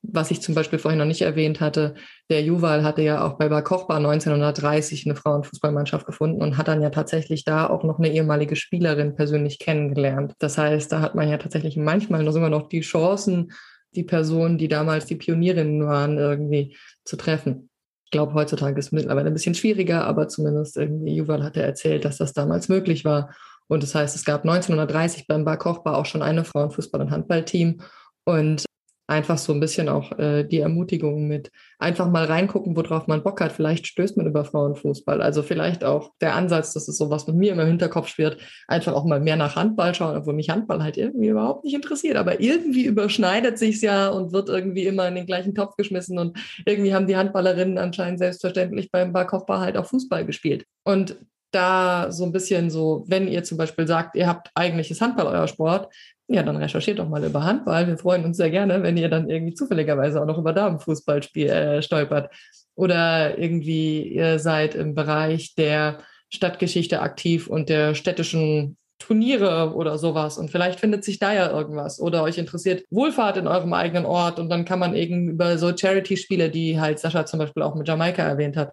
[0.03, 1.95] was ich zum Beispiel vorhin noch nicht erwähnt hatte,
[2.31, 6.83] der Juval hatte ja auch bei Bar Kochbar 1930 eine Frauenfußballmannschaft gefunden und hat dann
[6.83, 10.35] ja tatsächlich da auch noch eine ehemalige Spielerin persönlich kennengelernt.
[10.39, 13.53] Das heißt, da hat man ja tatsächlich manchmal noch sogar noch die Chancen,
[13.95, 17.71] die Personen, die damals die Pionierinnen waren, irgendwie zu treffen.
[18.05, 22.05] Ich glaube, heutzutage ist es mittlerweile ein bisschen schwieriger, aber zumindest irgendwie Juval hatte erzählt,
[22.05, 23.35] dass das damals möglich war.
[23.69, 27.81] Und das heißt, es gab 1930 beim Bar Kochbar auch schon eine Frauenfußball- und Handballteam.
[28.25, 28.66] Und
[29.07, 33.41] einfach so ein bisschen auch äh, die Ermutigung mit einfach mal reingucken, worauf man Bock
[33.41, 33.53] hat.
[33.53, 35.23] Vielleicht stößt man über Frauenfußball.
[35.23, 38.39] Also vielleicht auch der Ansatz, das ist so was mit mir immer im Hinterkopf schwirrt,
[38.67, 42.17] einfach auch mal mehr nach Handball schauen, obwohl mich Handball halt irgendwie überhaupt nicht interessiert.
[42.17, 46.19] Aber irgendwie überschneidet sich's ja und wird irgendwie immer in den gleichen Topf geschmissen.
[46.19, 50.65] Und irgendwie haben die Handballerinnen anscheinend selbstverständlich beim Barkopfball halt auch Fußball gespielt.
[50.85, 51.17] Und
[51.51, 55.49] da so ein bisschen so, wenn ihr zum Beispiel sagt, ihr habt eigentliches Handball euer
[55.49, 55.93] Sport,
[56.29, 57.87] ja, dann recherchiert doch mal über Handball.
[57.87, 61.83] Wir freuen uns sehr gerne, wenn ihr dann irgendwie zufälligerweise auch noch über Damenfußball äh,
[61.83, 62.35] stolpert.
[62.75, 65.99] Oder irgendwie ihr seid im Bereich der
[66.33, 70.39] Stadtgeschichte aktiv und der städtischen Turniere oder sowas.
[70.39, 72.01] Und vielleicht findet sich da ja irgendwas.
[72.01, 74.39] Oder euch interessiert Wohlfahrt in eurem eigenen Ort.
[74.39, 77.87] Und dann kann man eben über so Charity-Spiele, die halt Sascha zum Beispiel auch mit
[77.87, 78.73] Jamaika erwähnt hat.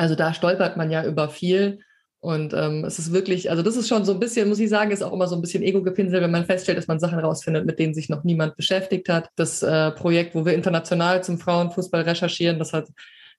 [0.00, 1.80] Also da stolpert man ja über viel
[2.20, 4.92] und ähm, es ist wirklich, also das ist schon so ein bisschen, muss ich sagen,
[4.92, 7.78] ist auch immer so ein bisschen Ego-Gepinsel, wenn man feststellt, dass man Sachen rausfindet, mit
[7.78, 9.28] denen sich noch niemand beschäftigt hat.
[9.36, 12.88] Das äh, Projekt, wo wir international zum Frauenfußball recherchieren, das hat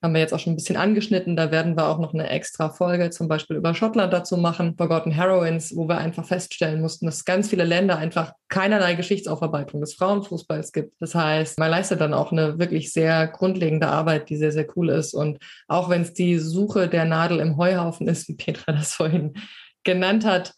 [0.01, 1.35] haben wir jetzt auch schon ein bisschen angeschnitten.
[1.35, 5.11] Da werden wir auch noch eine extra Folge zum Beispiel über Schottland dazu machen, Forgotten
[5.11, 10.71] Heroines, wo wir einfach feststellen mussten, dass ganz viele Länder einfach keinerlei Geschichtsaufarbeitung des Frauenfußballs
[10.71, 10.95] gibt.
[10.99, 14.89] Das heißt, man leistet dann auch eine wirklich sehr grundlegende Arbeit, die sehr, sehr cool
[14.89, 15.13] ist.
[15.13, 15.37] Und
[15.67, 19.33] auch wenn es die Suche der Nadel im Heuhaufen ist, wie Petra das vorhin
[19.83, 20.53] genannt hat,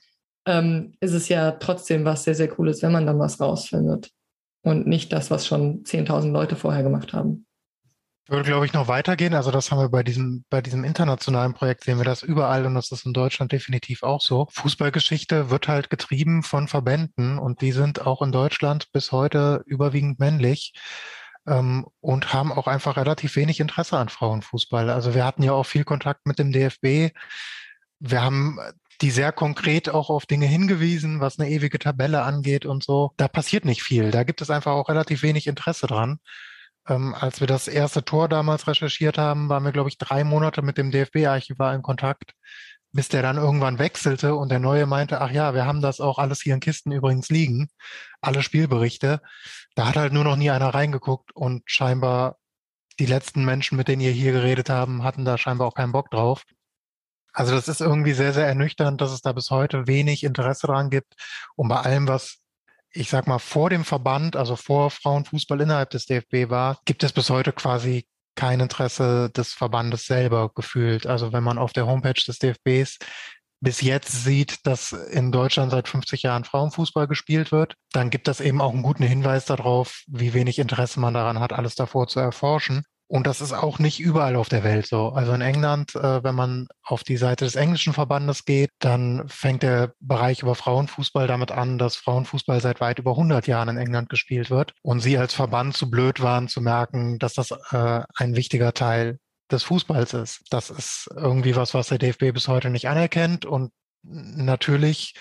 [0.45, 4.09] ähm, ist es ja trotzdem was sehr, sehr Cooles, wenn man dann was rausfindet.
[4.65, 7.45] Und nicht das, was schon 10.000 Leute vorher gemacht haben.
[8.26, 9.34] Ich würde, glaube ich, noch weitergehen.
[9.34, 12.74] Also das haben wir bei diesem, bei diesem internationalen Projekt sehen wir das überall und
[12.74, 14.47] das ist in Deutschland definitiv auch so.
[14.51, 20.19] Fußballgeschichte wird halt getrieben von Verbänden und die sind auch in Deutschland bis heute überwiegend
[20.19, 20.74] männlich
[21.47, 24.89] ähm, und haben auch einfach relativ wenig Interesse an Frauenfußball.
[24.89, 27.13] Also wir hatten ja auch viel Kontakt mit dem DFB.
[27.99, 28.57] Wir haben
[29.01, 33.11] die sehr konkret auch auf Dinge hingewiesen, was eine ewige Tabelle angeht und so.
[33.17, 34.11] Da passiert nicht viel.
[34.11, 36.19] Da gibt es einfach auch relativ wenig Interesse dran.
[36.88, 40.61] Ähm, als wir das erste Tor damals recherchiert haben, waren wir, glaube ich, drei Monate
[40.61, 42.34] mit dem DFB-Archivar in Kontakt,
[42.91, 46.19] bis der dann irgendwann wechselte und der Neue meinte, ach ja, wir haben das auch
[46.19, 47.69] alles hier in Kisten übrigens liegen,
[48.21, 49.21] alle Spielberichte.
[49.75, 52.38] Da hat halt nur noch nie einer reingeguckt und scheinbar
[52.99, 56.11] die letzten Menschen, mit denen ihr hier geredet haben, hatten da scheinbar auch keinen Bock
[56.11, 56.43] drauf.
[57.34, 60.91] Also das ist irgendwie sehr, sehr ernüchternd, dass es da bis heute wenig Interesse dran
[60.91, 61.15] gibt.
[61.55, 62.42] Und bei allem, was
[62.93, 67.11] ich sag mal vor dem Verband, also vor Frauenfußball innerhalb des DFB war, gibt es
[67.11, 71.05] bis heute quasi kein Interesse des Verbandes selber gefühlt.
[71.05, 72.97] Also wenn man auf der Homepage des DFBs
[73.61, 78.41] bis jetzt sieht, dass in Deutschland seit 50 Jahren Frauenfußball gespielt wird, dann gibt das
[78.41, 82.19] eben auch einen guten Hinweis darauf, wie wenig Interesse man daran hat, alles davor zu
[82.19, 82.83] erforschen.
[83.07, 85.09] Und das ist auch nicht überall auf der Welt so.
[85.09, 89.61] Also in England, äh, wenn man auf die Seite des englischen Verbandes geht, dann fängt
[89.63, 94.09] der Bereich über Frauenfußball damit an, dass Frauenfußball seit weit über 100 Jahren in England
[94.09, 94.73] gespielt wird.
[94.81, 99.19] Und sie als Verband zu blöd waren zu merken, dass das äh, ein wichtiger Teil
[99.51, 100.41] des Fußballs ist.
[100.49, 103.45] Das ist irgendwie was, was der DFB bis heute nicht anerkennt.
[103.45, 103.71] Und
[104.03, 105.13] natürlich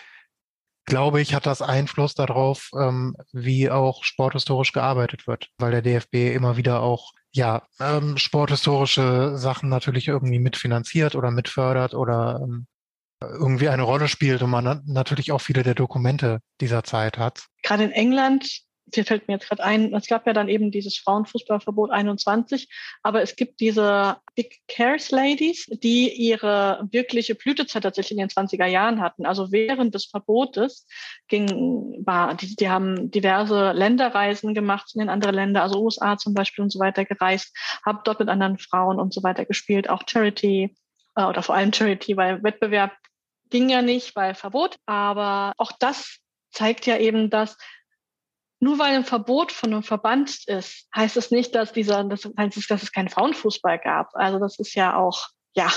[0.85, 6.35] glaube ich, hat das Einfluss darauf, ähm, wie auch sporthistorisch gearbeitet wird, weil der DFB
[6.35, 12.67] immer wieder auch ja, ähm, sporthistorische Sachen natürlich irgendwie mitfinanziert oder mitfördert oder ähm,
[13.21, 17.47] irgendwie eine Rolle spielt und man natürlich auch viele der Dokumente dieser Zeit hat.
[17.63, 18.63] Gerade in England
[18.93, 22.69] hier fällt mir jetzt gerade ein, es gab ja dann eben dieses Frauenfußballverbot 21,
[23.03, 28.67] aber es gibt diese Big Cares Ladies, die ihre wirkliche Blütezeit tatsächlich in den 20er
[28.67, 29.27] Jahren hatten.
[29.27, 30.87] Also während des Verbotes
[31.29, 36.63] ging, war, die, die haben diverse Länderreisen gemacht in andere Länder, also USA zum Beispiel
[36.63, 40.77] und so weiter gereist, haben dort mit anderen Frauen und so weiter gespielt, auch Charity
[41.17, 42.93] äh, oder vor allem Charity, weil Wettbewerb
[43.51, 44.77] ging ja nicht, weil Verbot.
[44.87, 46.19] Aber auch das
[46.51, 47.57] zeigt ja eben, dass
[48.63, 52.83] nur weil ein Verbot von einem Verband ist, heißt es nicht, dass dieser, das dass
[52.85, 54.15] es keinen Frauenfußball gab.
[54.15, 55.69] Also das ist ja auch, ja,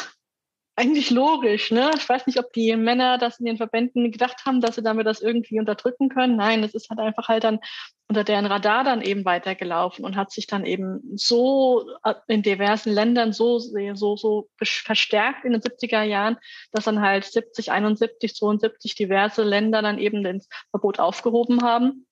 [0.75, 1.89] eigentlich logisch, ne?
[1.97, 5.07] Ich weiß nicht, ob die Männer das in den Verbänden gedacht haben, dass sie damit
[5.07, 6.35] das irgendwie unterdrücken können.
[6.35, 7.59] Nein, es ist halt einfach halt dann
[8.07, 12.93] unter deren Radar dann eben weitergelaufen und hat sich dann eben so äh, in diversen
[12.93, 16.37] Ländern so, so, so verstärkt in den 70er Jahren,
[16.71, 22.04] dass dann halt 70, 71, 72 diverse Länder dann eben das Verbot aufgehoben haben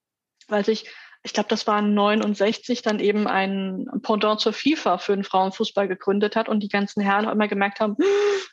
[0.49, 0.89] weil sich,
[1.23, 6.35] ich glaube, das war 69, dann eben ein Pendant zur FIFA für den Frauenfußball gegründet
[6.35, 7.95] hat und die ganzen Herren immer gemerkt haben,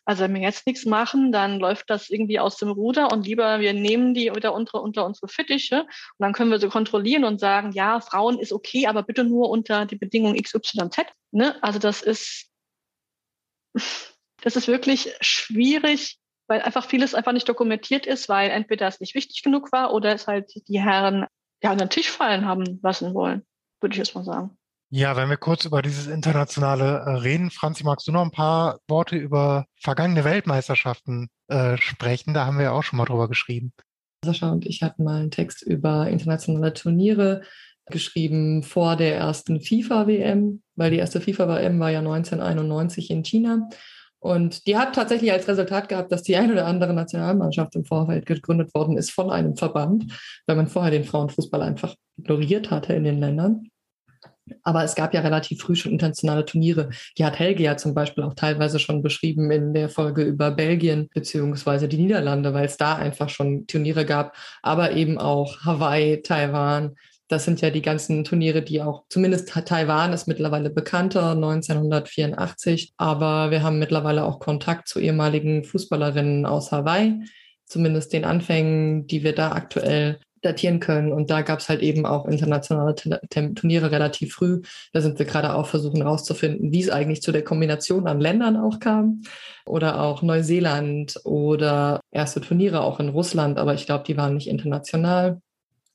[0.04, 3.60] also wenn wir jetzt nichts machen, dann läuft das irgendwie aus dem Ruder und lieber
[3.60, 5.88] wir nehmen die wieder unter, unter unsere Fittiche und
[6.18, 9.86] dann können wir sie kontrollieren und sagen, ja, Frauen ist okay, aber bitte nur unter
[9.86, 11.06] die Bedingung XYZ.
[11.32, 11.62] Ne?
[11.62, 12.50] Also das ist,
[13.72, 19.14] das ist wirklich schwierig, weil einfach vieles einfach nicht dokumentiert ist, weil entweder es nicht
[19.14, 21.26] wichtig genug war oder es halt die Herren
[21.62, 23.42] ja, an den Tisch fallen haben lassen wollen,
[23.80, 24.56] würde ich jetzt mal sagen.
[24.92, 28.80] Ja, wenn wir kurz über dieses internationale äh, reden, Franzi, magst du noch ein paar
[28.88, 32.34] Worte über vergangene Weltmeisterschaften äh, sprechen?
[32.34, 33.72] Da haben wir ja auch schon mal drüber geschrieben.
[34.24, 37.42] Sascha und ich hatten mal einen Text über internationale Turniere
[37.86, 43.68] geschrieben vor der ersten FIFA-WM, weil die erste FIFA-WM war ja 1991 in China.
[44.20, 48.26] Und die hat tatsächlich als Resultat gehabt, dass die ein oder andere Nationalmannschaft im Vorfeld
[48.26, 50.12] gegründet worden ist von einem Verband,
[50.46, 53.70] weil man vorher den Frauenfußball einfach ignoriert hatte in den Ländern.
[54.62, 56.90] Aber es gab ja relativ früh schon internationale Turniere.
[57.16, 61.08] Die hat Helge ja zum Beispiel auch teilweise schon beschrieben in der Folge über Belgien
[61.14, 66.96] beziehungsweise die Niederlande, weil es da einfach schon Turniere gab, aber eben auch Hawaii, Taiwan,
[67.30, 72.92] das sind ja die ganzen Turniere, die auch, zumindest Taiwan ist mittlerweile bekannter, 1984.
[72.96, 77.22] Aber wir haben mittlerweile auch Kontakt zu ehemaligen Fußballerinnen aus Hawaii,
[77.66, 81.12] zumindest den Anfängen, die wir da aktuell datieren können.
[81.12, 84.62] Und da gab es halt eben auch internationale Turniere relativ früh.
[84.92, 88.56] Da sind wir gerade auch versuchen herauszufinden, wie es eigentlich zu der Kombination an Ländern
[88.56, 89.22] auch kam.
[89.66, 94.48] Oder auch Neuseeland oder erste Turniere auch in Russland, aber ich glaube, die waren nicht
[94.48, 95.40] international.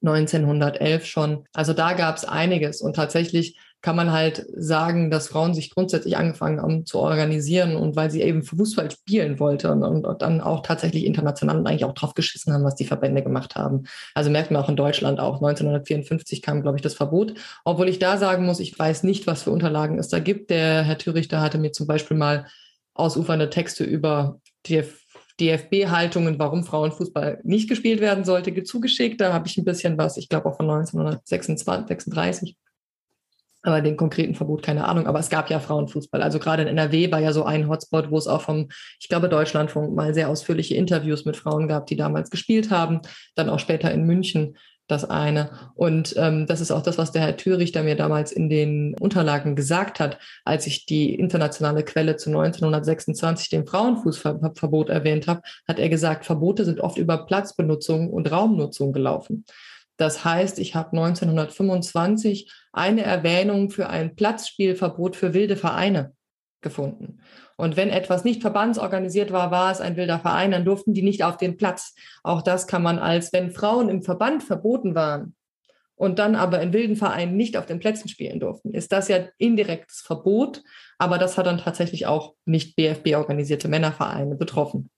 [0.08, 1.46] 1911 schon.
[1.54, 6.18] Also da gab es einiges und tatsächlich kann man halt sagen, dass Frauen sich grundsätzlich
[6.18, 11.06] angefangen haben zu organisieren und weil sie eben Fußball spielen wollten und, dann auch tatsächlich
[11.06, 13.84] international und eigentlich auch drauf geschissen haben, was die Verbände gemacht haben.
[14.16, 15.36] Also merkt man auch in Deutschland auch.
[15.36, 17.36] 1954 kam, glaube ich, das Verbot.
[17.64, 20.50] Obwohl ich da sagen muss, ich weiß nicht, was für Unterlagen es da gibt.
[20.50, 22.48] Der Herr Thürichter hatte mir zum Beispiel mal
[22.96, 24.84] ausufernde Texte über die
[25.40, 29.20] DFB-Haltungen, warum Frauenfußball nicht gespielt werden sollte, zugeschickt.
[29.20, 32.56] Da habe ich ein bisschen was, ich glaube auch von 1936.
[33.64, 35.08] Aber den konkreten Verbot keine Ahnung.
[35.08, 36.22] Aber es gab ja Frauenfußball.
[36.22, 38.70] Also gerade in NRW war ja so ein Hotspot, wo es auch vom,
[39.00, 43.02] ich glaube, Deutschlandfunk mal sehr ausführliche Interviews mit Frauen gab, die damals gespielt haben.
[43.34, 44.56] Dann auch später in München
[44.88, 45.72] das eine.
[45.76, 49.56] Und ähm, das ist auch das, was der Herr Thürichter mir damals in den Unterlagen
[49.56, 55.90] gesagt hat, als ich die internationale Quelle zu 1926, dem Frauenfußverbot, erwähnt habe, hat er
[55.90, 59.46] gesagt, Verbote sind oft über Platzbenutzung und Raumnutzung gelaufen.
[59.98, 66.14] Das heißt, ich habe 1925 eine Erwähnung für ein Platzspielverbot für wilde Vereine
[66.62, 67.20] gefunden.
[67.58, 71.24] Und wenn etwas nicht verbandsorganisiert war, war es ein wilder Verein, dann durften die nicht
[71.24, 71.96] auf den Platz.
[72.24, 75.36] Auch das kann man als, wenn Frauen im Verband verboten waren
[75.96, 79.28] und dann aber in wilden Vereinen nicht auf den Plätzen spielen durften, ist das ja
[79.38, 80.64] indirektes Verbot.
[80.98, 84.90] Aber das hat dann tatsächlich auch nicht BFB-organisierte Männervereine betroffen.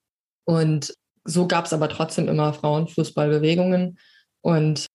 [0.45, 0.93] Und
[1.24, 3.99] so gab es aber trotzdem immer Frauenfußballbewegungen
[4.41, 4.88] und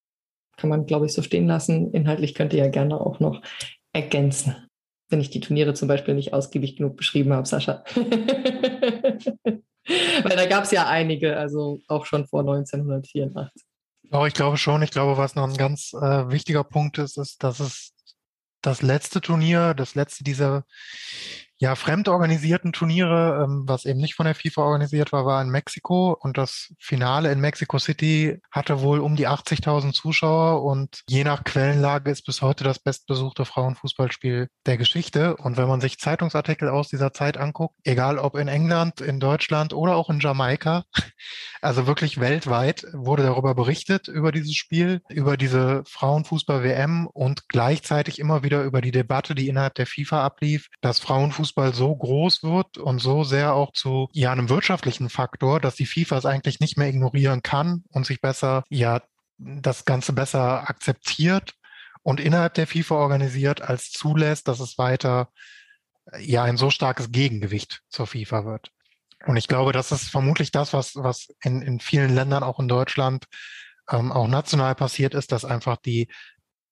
[0.57, 1.93] kann man, glaube ich, so stehen lassen.
[1.93, 3.43] Inhaltlich könnt ihr ja gerne auch noch
[3.93, 4.57] ergänzen
[5.13, 7.85] wenn ich die Turniere zum Beispiel nicht ausgiebig genug beschrieben habe, Sascha.
[10.23, 13.63] Weil da gab es ja einige, also auch schon vor 1984.
[14.11, 14.83] Oh, ich glaube schon.
[14.83, 17.93] Ich glaube, was noch ein ganz äh, wichtiger Punkt ist, ist, dass es
[18.61, 20.65] das letzte Turnier, das letzte dieser
[21.63, 26.11] ja, fremdorganisierten Turniere, ähm, was eben nicht von der FIFA organisiert war, war in Mexiko
[26.21, 31.45] und das Finale in Mexico City hatte wohl um die 80.000 Zuschauer und je nach
[31.45, 35.37] Quellenlage ist bis heute das bestbesuchte Frauenfußballspiel der Geschichte.
[35.37, 39.73] Und wenn man sich Zeitungsartikel aus dieser Zeit anguckt, egal ob in England, in Deutschland
[39.73, 40.83] oder auch in Jamaika,
[41.63, 48.43] also wirklich weltweit wurde darüber berichtet, über dieses Spiel, über diese Frauenfußball-WM und gleichzeitig immer
[48.43, 52.79] wieder über die Debatte, die innerhalb der FIFA ablief, dass Frauenfußball Fußball so groß wird
[52.79, 56.79] und so sehr auch zu ja einem wirtschaftlichen Faktor, dass die FIFA es eigentlich nicht
[56.79, 59.03] mehr ignorieren kann und sich besser ja
[59.39, 61.55] das Ganze besser akzeptiert
[62.03, 65.29] und innerhalb der FIFA organisiert, als zulässt, dass es weiter
[66.19, 68.71] ja ein so starkes Gegengewicht zur FIFA wird.
[69.27, 72.67] Und ich glaube, das ist vermutlich das, was, was in, in vielen Ländern, auch in
[72.67, 73.27] Deutschland,
[73.91, 76.09] ähm, auch national passiert ist, dass einfach die,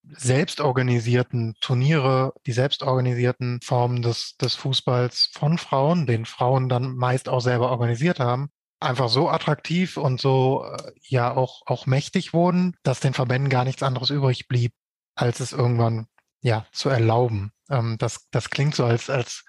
[0.02, 7.40] selbstorganisierten Turniere, die selbstorganisierten Formen des, des Fußballs von Frauen, den Frauen dann meist auch
[7.40, 13.00] selber organisiert haben, einfach so attraktiv und so äh, ja auch, auch mächtig wurden, dass
[13.00, 14.72] den Verbänden gar nichts anderes übrig blieb,
[15.14, 16.06] als es irgendwann
[16.40, 17.52] ja zu erlauben.
[17.68, 19.44] Ähm, das, das klingt so, als, als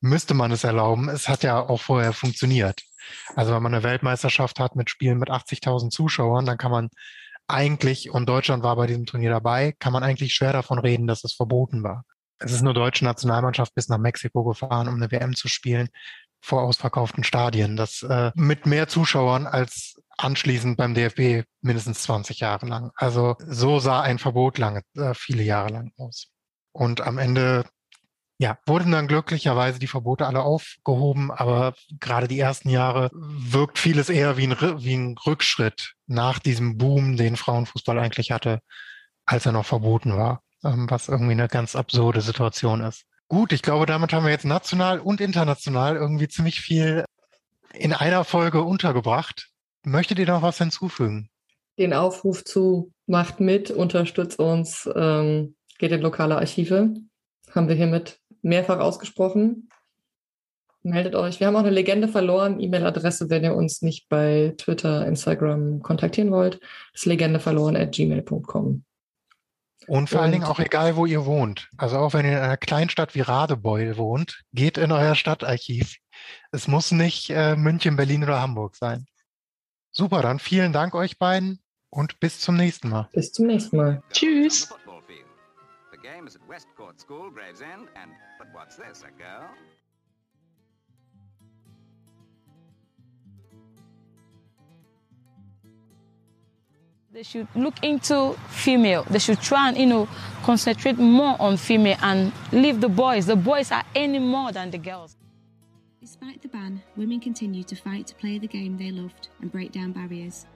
[0.00, 1.08] müsste man es erlauben.
[1.08, 2.82] Es hat ja auch vorher funktioniert.
[3.34, 6.90] Also wenn man eine Weltmeisterschaft hat mit Spielen mit 80.000 Zuschauern, dann kann man
[7.48, 11.24] eigentlich, und Deutschland war bei diesem Turnier dabei, kann man eigentlich schwer davon reden, dass
[11.24, 12.04] es verboten war.
[12.38, 15.88] Es ist eine deutsche Nationalmannschaft bis nach Mexiko gefahren, um eine WM zu spielen,
[16.40, 17.76] vor ausverkauften Stadien.
[17.76, 22.90] Das äh, mit mehr Zuschauern als anschließend beim DFB mindestens 20 Jahre lang.
[22.94, 26.28] Also so sah ein Verbot lange, äh, viele Jahre lang aus.
[26.72, 27.64] Und am Ende
[28.38, 34.10] ja, wurden dann glücklicherweise die Verbote alle aufgehoben, aber gerade die ersten Jahre wirkt vieles
[34.10, 38.60] eher wie ein, wie ein Rückschritt nach diesem Boom, den Frauenfußball eigentlich hatte,
[39.24, 43.04] als er noch verboten war, ähm, was irgendwie eine ganz absurde Situation ist.
[43.28, 47.04] Gut, ich glaube, damit haben wir jetzt national und international irgendwie ziemlich viel
[47.72, 49.48] in einer Folge untergebracht.
[49.82, 51.28] Möchtet ihr noch was hinzufügen?
[51.78, 56.94] Den Aufruf zu macht mit, unterstützt uns, ähm, geht in lokale Archive.
[57.54, 59.68] Haben wir hiermit mehrfach ausgesprochen.
[60.82, 61.40] Meldet euch.
[61.40, 62.60] Wir haben auch eine Legende verloren.
[62.60, 66.60] E-Mail-Adresse, wenn ihr uns nicht bei Twitter, Instagram kontaktieren wollt,
[66.94, 68.84] ist legendeverloren.gmail.com.
[69.88, 71.68] Und vor allen Dingen auch egal, wo ihr wohnt.
[71.76, 75.96] Also auch wenn ihr in einer Kleinstadt wie Radebeul wohnt, geht in euer Stadtarchiv.
[76.50, 79.06] Es muss nicht äh, München, Berlin oder Hamburg sein.
[79.92, 81.60] Super, dann vielen Dank euch beiden
[81.90, 83.08] und bis zum nächsten Mal.
[83.12, 84.02] Bis zum nächsten Mal.
[84.12, 84.68] Tschüss.
[86.26, 89.48] Game is at Westcourt School, Gravesend, and but what's this, a girl?
[97.12, 99.04] They should look into female.
[99.08, 100.08] They should try and, you know,
[100.42, 103.24] concentrate more on female and leave the boys.
[103.24, 105.16] The boys are any more than the girls.
[106.00, 109.72] Despite the ban, women continue to fight to play the game they loved and break
[109.72, 110.46] down barriers.